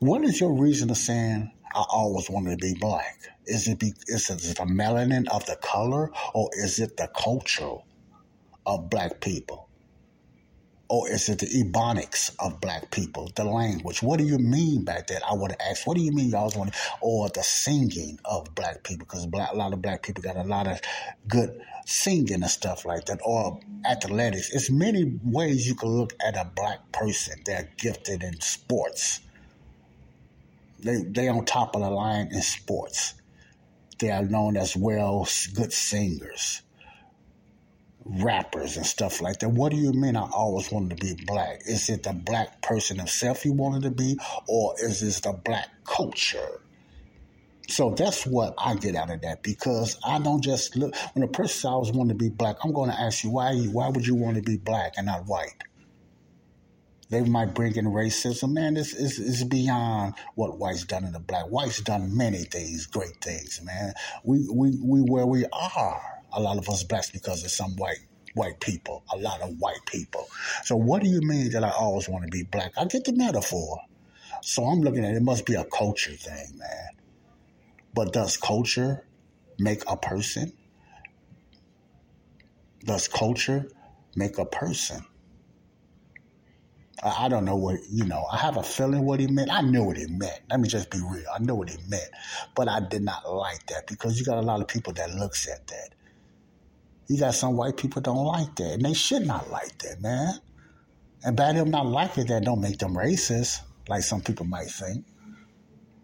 [0.00, 3.16] What is your reason of saying I always wanted to be black?
[3.46, 7.76] Is it be, is it the melanin of the color or is it the culture
[8.66, 9.69] of black people?
[10.92, 14.02] Oh, or is it the ebonics of black people, the language?
[14.02, 15.22] What do you mean by that?
[15.24, 18.82] I want to ask, what do you mean y'all want, or the singing of black
[18.82, 19.06] people?
[19.06, 20.80] Because a lot of black people got a lot of
[21.28, 24.50] good singing and stuff like that, or athletics.
[24.52, 27.40] It's many ways you can look at a black person.
[27.44, 29.20] They're gifted in sports.
[30.80, 33.14] They they on top of the line in sports.
[34.00, 36.62] They are known as well good singers
[38.18, 39.48] rappers and stuff like that.
[39.50, 41.62] What do you mean I always wanted to be black?
[41.66, 45.68] Is it the black person himself you wanted to be, or is this the black
[45.84, 46.60] culture?
[47.68, 51.28] So that's what I get out of that because I don't just look when a
[51.28, 53.88] person says I always want to be black, I'm going to ask you why why
[53.88, 55.62] would you want to be black and not white?
[57.10, 58.52] They might bring in racism.
[58.52, 61.46] Man, this is beyond what white's done in the black.
[61.46, 63.94] White's done many things, great things, man.
[64.24, 68.00] We we we where we are a lot of us blacks because of some white
[68.34, 70.28] white people, a lot of white people.
[70.64, 72.72] So what do you mean that I always want to be black?
[72.76, 73.80] I get the metaphor.
[74.42, 76.88] So I'm looking at it, it must be a culture thing, man.
[77.92, 79.04] But does culture
[79.58, 80.52] make a person?
[82.84, 83.68] Does culture
[84.14, 85.04] make a person?
[87.02, 89.50] I don't know what, you know, I have a feeling what he meant.
[89.50, 90.40] I knew what he meant.
[90.50, 91.24] Let me just be real.
[91.34, 92.10] I know what he meant.
[92.54, 95.48] But I did not like that because you got a lot of people that looks
[95.48, 95.94] at that.
[97.10, 98.74] You got some white people don't like that.
[98.74, 100.34] And they should not like that, man.
[101.24, 105.04] And by them not liking that don't make them racist, like some people might think.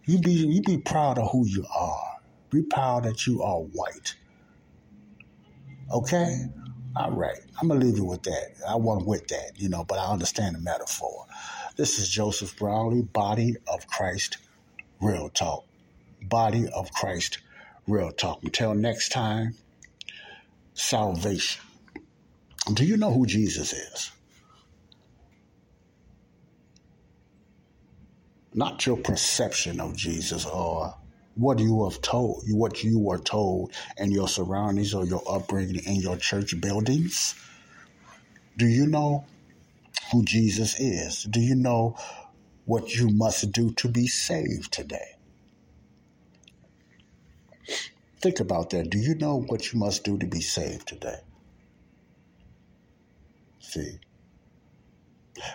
[0.07, 2.17] You be you be proud of who you are.
[2.51, 4.17] Be proud that you are white.
[5.93, 6.47] Okay?
[6.97, 8.57] All right, I'm gonna leave you with that.
[8.69, 11.27] I wasn't with that, you know, but I understand the metaphor.
[11.77, 14.39] This is Joseph Brownlee, Body of Christ,
[15.01, 15.67] Real Talk.
[16.23, 17.39] Body of Christ,
[17.87, 18.43] Real Talk.
[18.43, 19.55] Until next time,
[20.77, 21.63] salvation.
[22.73, 24.11] Do you know who Jesus is?
[28.55, 30.95] Not your perception of Jesus or
[31.35, 35.97] what you have told, what you were told in your surroundings or your upbringing in
[35.97, 37.35] your church buildings?
[38.57, 39.25] Do you know
[40.13, 41.25] who Jesus is?
[41.25, 41.97] Do you know
[42.65, 45.16] what you must do to be saved today?
[48.21, 48.91] Think about that.
[48.91, 51.19] Do you know what you must do to be saved today?
[53.61, 53.99] See,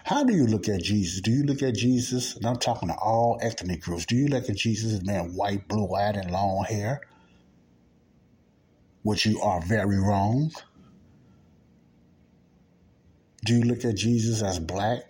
[0.04, 1.22] how do you look at Jesus?
[1.22, 4.50] Do you look at Jesus, and I'm talking to all ethnic groups, do you look
[4.50, 7.02] at Jesus as being white, blue eyed, and long hair?
[9.04, 10.52] Which you are very wrong.
[13.44, 15.10] Do you look at Jesus as black?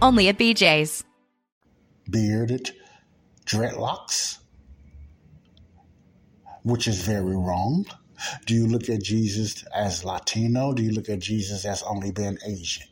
[0.00, 1.04] only at BJ's.
[2.10, 2.70] Bearded
[3.44, 4.38] dreadlocks,
[6.62, 7.86] which is very wrong.
[8.46, 10.72] Do you look at Jesus as Latino?
[10.72, 12.86] Do you look at Jesus as only being Asian?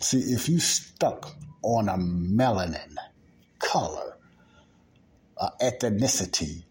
[0.00, 2.94] See, if you stuck on a melanin
[3.58, 4.16] color,
[5.38, 6.64] uh, ethnicity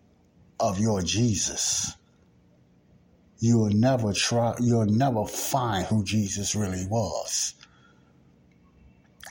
[0.59, 1.95] of your Jesus,
[3.39, 7.55] you'll never try, you'll never find who Jesus really was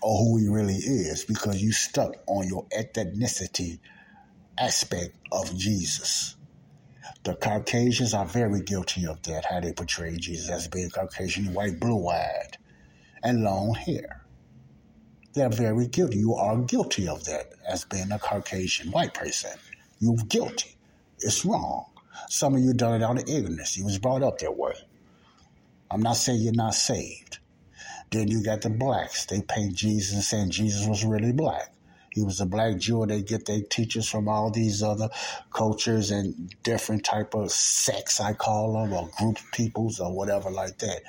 [0.03, 3.79] or who he really is because you stuck on your ethnicity
[4.59, 6.37] aspect of Jesus.
[7.25, 11.79] The Caucasians are very guilty of that, how they portray Jesus as being Caucasian, white,
[11.79, 12.57] blue eyed,
[13.23, 14.25] and long hair.
[15.35, 16.19] They're very guilty.
[16.19, 19.53] You are guilty of that as being a Caucasian white person.
[20.01, 20.77] You're guilty.
[21.21, 21.87] It's wrong.
[22.29, 23.77] Some of you done it out of ignorance.
[23.77, 24.75] You was brought up that way.
[25.91, 27.39] I'm not saying you're not saved.
[28.11, 29.27] Then you got the blacks.
[29.27, 31.73] They paint Jesus saying Jesus was really black.
[32.11, 35.09] He was a black Jew, they get their teachers from all these other
[35.53, 40.79] cultures and different type of sects, I call them, or group peoples or whatever like
[40.79, 41.03] that.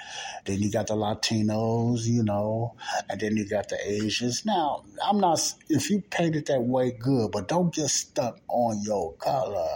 [0.46, 2.76] Then you got the Latinos, you know,
[3.10, 4.46] and then you got the Asians.
[4.46, 5.40] Now, I'm not,
[5.70, 9.68] if you paint it that way, good, but don't get stuck on your color.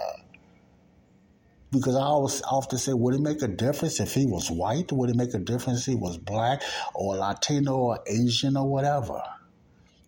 [1.72, 4.92] Because I always often say, would it make a difference if he was white?
[4.92, 6.62] Would it make a difference if he was black
[6.94, 9.22] or Latino or Asian or whatever?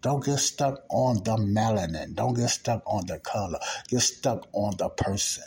[0.02, 2.16] Don't get stuck on the melanin.
[2.16, 3.60] Don't get stuck on the color.
[3.90, 5.44] Get stuck on the person.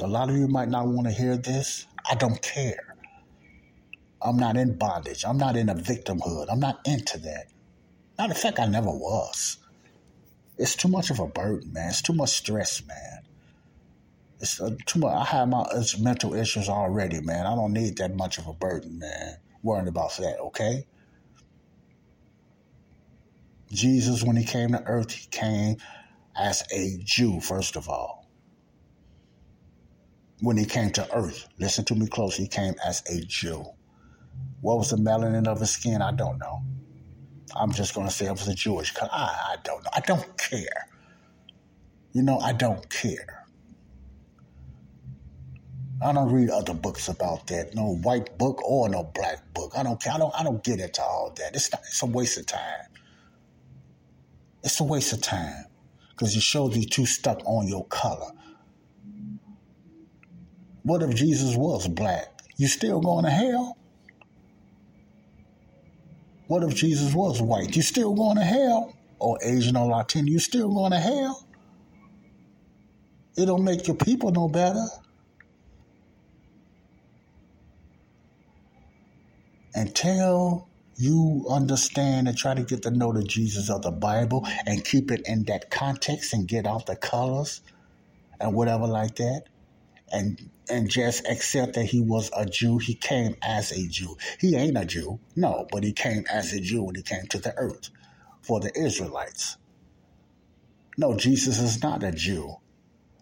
[0.00, 1.86] A lot of you might not want to hear this.
[2.10, 2.96] I don't care.
[4.22, 5.24] I'm not in bondage.
[5.24, 6.46] I'm not in a victimhood.
[6.50, 7.46] I'm not into that.
[8.16, 9.58] Matter of fact, I never was.
[10.58, 11.90] It's too much of a burden, man.
[11.90, 13.20] It's too much stress, man.
[14.40, 15.14] It's uh, too much.
[15.14, 15.64] I have my
[16.00, 17.46] mental issues already, man.
[17.46, 19.38] I don't need that much of a burden, man.
[19.62, 20.86] Worrying about that, okay?
[23.72, 25.76] Jesus, when he came to earth, he came
[26.36, 28.18] as a Jew, first of all.
[30.40, 31.48] when he came to earth.
[31.58, 32.36] Listen to me close.
[32.36, 33.64] He came as a Jew.
[34.60, 36.02] What was the melanin of his skin?
[36.02, 36.62] I don't know.
[37.56, 39.10] I'm just going to say it was a Jewish color.
[39.12, 39.90] I, I don't know.
[39.94, 40.88] I don't care.
[42.12, 43.44] You know, I don't care.
[46.02, 47.74] I don't read other books about that.
[47.74, 49.72] No white book or no black book.
[49.76, 50.12] I don't care.
[50.12, 50.34] I don't.
[50.38, 51.54] I don't get into all that.
[51.54, 52.86] It's not, it's a waste of time.
[54.62, 55.64] It's a waste of time
[56.10, 58.32] because you show you too stuck on your color.
[60.82, 62.42] What if Jesus was black?
[62.56, 63.78] You still going to hell?
[66.46, 67.74] What if Jesus was white?
[67.74, 68.94] You still going to hell?
[69.18, 70.30] Or Asian or Latino?
[70.30, 71.46] You still going to hell?
[73.36, 74.84] It don't make your people no better.
[79.74, 84.84] Until you understand and try to get to know the Jesus of the Bible and
[84.84, 87.60] keep it in that context and get off the colors
[88.38, 89.44] and whatever like that,
[90.12, 92.78] and and just accept that he was a Jew.
[92.78, 94.16] He came as a Jew.
[94.40, 97.38] He ain't a Jew, no, but he came as a Jew when he came to
[97.38, 97.90] the earth
[98.42, 99.56] for the Israelites.
[100.96, 102.56] No, Jesus is not a Jew.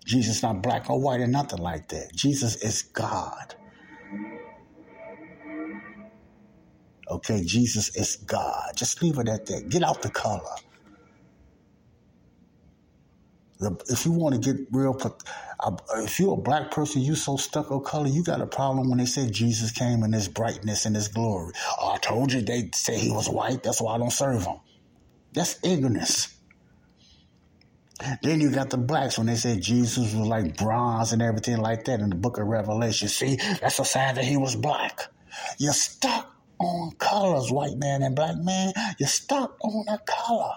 [0.04, 2.14] Jesus is not black or white or nothing like that.
[2.14, 3.54] Jesus is God.
[7.08, 8.72] Okay, Jesus is God.
[8.76, 9.68] Just leave it at that.
[9.68, 10.40] Get out the color.
[13.88, 14.94] If you want to get real,
[15.96, 18.98] if you're a black person, you so stuck on color, you got a problem when
[18.98, 21.52] they say Jesus came in his brightness and his glory.
[21.80, 24.56] Oh, I told you they say he was white, that's why I don't serve him.
[25.32, 26.36] That's ignorance.
[28.22, 31.84] Then you got the blacks when they said Jesus was like bronze and everything like
[31.84, 33.08] that in the book of Revelation.
[33.08, 35.02] See, that's a sign that he was black.
[35.58, 38.72] You're stuck on colors, white man and black man.
[38.98, 40.54] You're stuck on a color.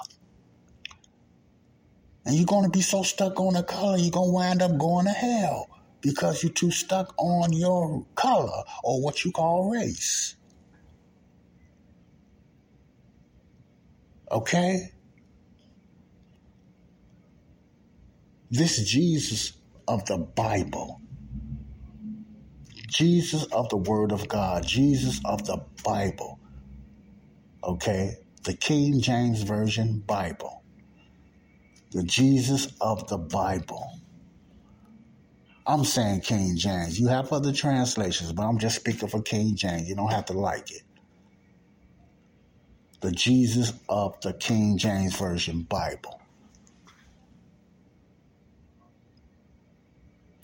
[2.25, 4.77] And you're going to be so stuck on a color, you're going to wind up
[4.77, 5.69] going to hell
[6.01, 10.35] because you're too stuck on your color or what you call race.
[14.31, 14.91] Okay?
[18.49, 19.53] This Jesus
[19.87, 21.01] of the Bible
[22.95, 26.39] Jesus of the Word of God, Jesus of the Bible.
[27.61, 28.15] Okay?
[28.43, 30.63] The King James Version Bible.
[31.95, 33.89] The Jesus of the Bible.
[35.65, 36.99] I'm saying King James.
[36.99, 39.89] You have other translations, but I'm just speaking for King James.
[39.89, 40.83] You don't have to like it.
[43.01, 46.21] The Jesus of the King James Version Bible.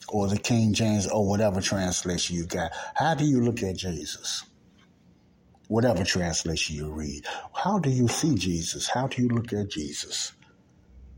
[0.10, 2.72] or the King James or whatever translation you got.
[2.96, 4.44] How do you look at Jesus?
[5.70, 7.26] Whatever translation you read.
[7.56, 8.90] How do you see Jesus?
[8.90, 10.34] How do you look at Jesus?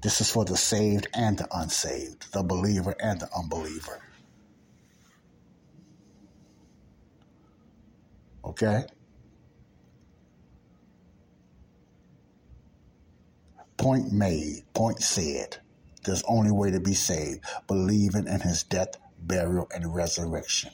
[0.03, 4.01] This is for the saved and the unsaved, the believer and the unbeliever.
[8.43, 8.83] Okay?
[13.77, 15.57] Point made, point said.
[16.03, 20.71] There's only way to be saved, believing in his death, burial, and resurrection.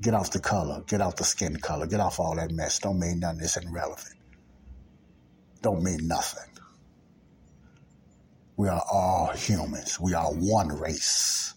[0.00, 2.80] Get off the color, get off the skin color, get off all that mess.
[2.80, 3.40] Don't mean nothing.
[3.40, 4.16] It's irrelevant.
[5.62, 6.53] Don't mean nothing.
[8.56, 9.98] We are all humans.
[10.00, 11.54] We are one race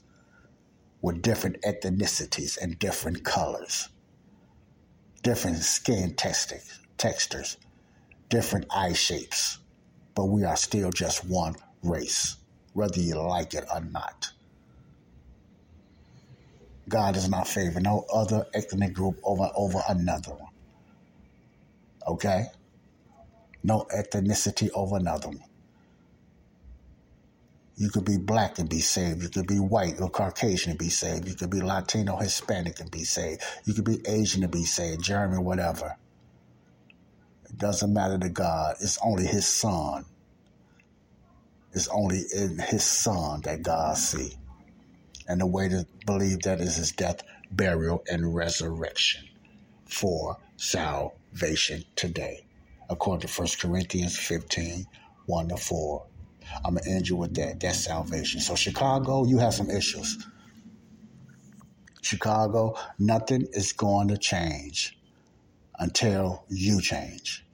[1.01, 3.89] with different ethnicities and different colors,
[5.23, 7.57] different skin textures,
[8.29, 9.59] different eye shapes
[10.17, 12.37] but we are still just one race,
[12.73, 14.31] whether you like it or not.
[16.89, 20.51] God does not favor no other ethnic group over, over another one.
[22.07, 22.45] Okay?
[23.61, 25.46] No ethnicity over another one.
[27.79, 29.21] You could be black and be saved.
[29.21, 31.27] You could be white or Caucasian and be saved.
[31.27, 33.43] You could be Latino, Hispanic and be saved.
[33.65, 35.95] You could be Asian and be saved, German, whatever.
[37.45, 38.77] It doesn't matter to God.
[38.81, 40.05] It's only His Son.
[41.73, 44.33] It's only in His Son that God see.
[45.27, 47.21] And the way to believe that is His death,
[47.51, 49.27] burial, and resurrection
[49.85, 52.43] for salvation today,
[52.89, 54.87] according to 1 Corinthians 15
[55.27, 56.05] 1 to 4.
[56.65, 57.59] I'm going to end you with that.
[57.59, 58.41] That's salvation.
[58.41, 60.25] So, Chicago, you have some issues.
[62.01, 64.97] Chicago, nothing is going to change
[65.79, 67.45] until you change.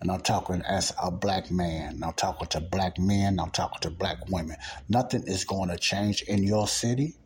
[0.00, 2.02] And I'm talking as a black man.
[2.04, 3.40] I'm talking to black men.
[3.40, 4.56] I'm talking to black women.
[4.88, 7.16] Nothing is going to change in your city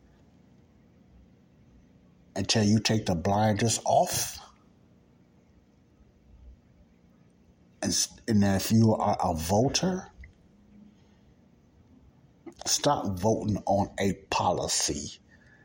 [2.34, 4.38] until you take the blinders off.
[7.82, 7.94] And,
[8.28, 10.12] if you are a voter,
[12.66, 15.18] Stop voting on a policy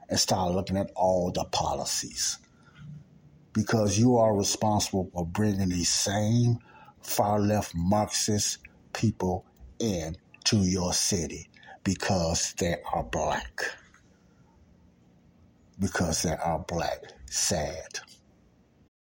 [0.09, 2.39] and start looking at all the policies.
[3.53, 6.57] Because you are responsible for bringing these same
[7.01, 8.59] far left Marxist
[8.93, 9.45] people
[9.79, 10.15] in
[10.45, 11.49] to your city
[11.83, 13.61] because they are black.
[15.79, 17.03] Because they are black.
[17.29, 17.99] Sad.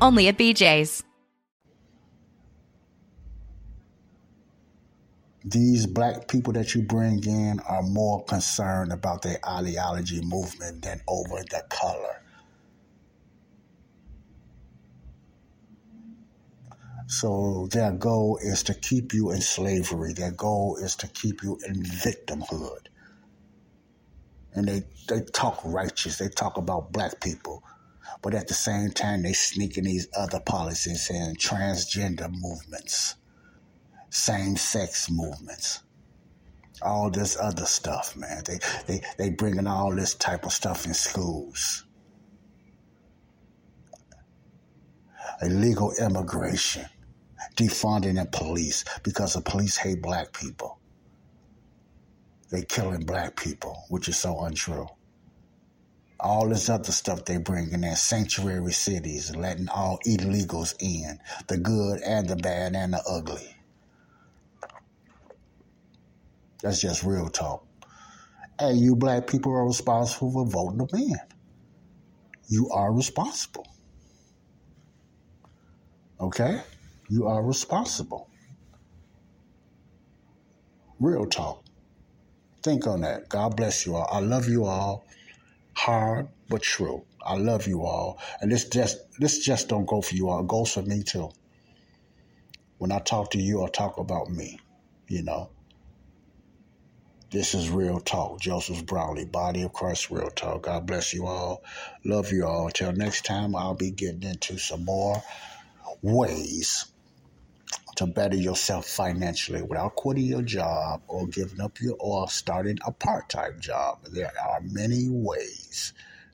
[0.00, 1.02] only at BJ's.
[5.44, 11.00] These black people that you bring in are more concerned about their ideology movement than
[11.08, 12.22] over the color.
[17.06, 20.12] So their goal is to keep you in slavery.
[20.12, 22.88] Their goal is to keep you in victimhood.
[24.54, 26.18] And they, they talk righteous.
[26.18, 27.62] They talk about black people.
[28.22, 33.14] But at the same time, they sneak in these other policies and transgender movements,
[34.10, 35.82] same sex movements,
[36.82, 38.42] all this other stuff, man.
[38.44, 41.84] They, they, they bringing all this type of stuff in schools.
[45.40, 46.86] Illegal immigration
[47.56, 50.78] defunding the police because the police hate black people.
[52.50, 54.86] They killing black people, which is so untrue.
[56.20, 61.58] All this other stuff they bring in their sanctuary cities, letting all illegals in, the
[61.58, 63.54] good and the bad and the ugly.
[66.62, 67.64] That's just real talk.
[68.58, 71.16] And you black people are responsible for voting them in.
[72.48, 73.66] You are responsible.
[76.20, 76.60] Okay?
[77.08, 78.28] You are responsible.
[80.98, 81.62] Real talk.
[82.62, 83.28] Think on that.
[83.28, 84.08] God bless you all.
[84.10, 85.04] I love you all.
[85.78, 87.04] Hard but true.
[87.24, 88.18] I love you all.
[88.40, 90.40] And this just this just don't go for you all.
[90.40, 91.30] It goes for me too.
[92.78, 94.58] When I talk to you, I talk about me.
[95.06, 95.50] You know.
[97.30, 98.40] This is real talk.
[98.40, 100.62] Joseph Brownlee, Body of Christ, real talk.
[100.62, 101.62] God bless you all.
[102.04, 102.66] Love you all.
[102.66, 105.22] Until next time, I'll be getting into some more
[106.02, 106.86] ways
[107.96, 112.92] to better yourself financially without quitting your job or giving up your or starting a
[112.92, 113.98] part-time job.
[114.12, 115.92] There are many ways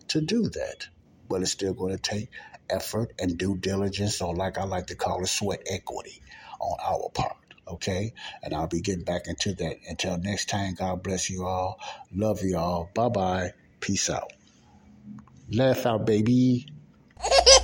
[0.08, 0.88] to do that,
[1.28, 2.28] but it's still going to take
[2.68, 6.20] effort and due diligence, or like I like to call it, sweat equity
[6.60, 7.36] on our part.
[7.66, 8.12] Okay,
[8.42, 9.76] and I'll be getting back into that.
[9.88, 11.78] Until next time, God bless you all.
[12.14, 12.90] Love you all.
[12.94, 13.50] Bye bye.
[13.80, 14.30] Peace out.
[15.50, 16.66] Laugh out, baby.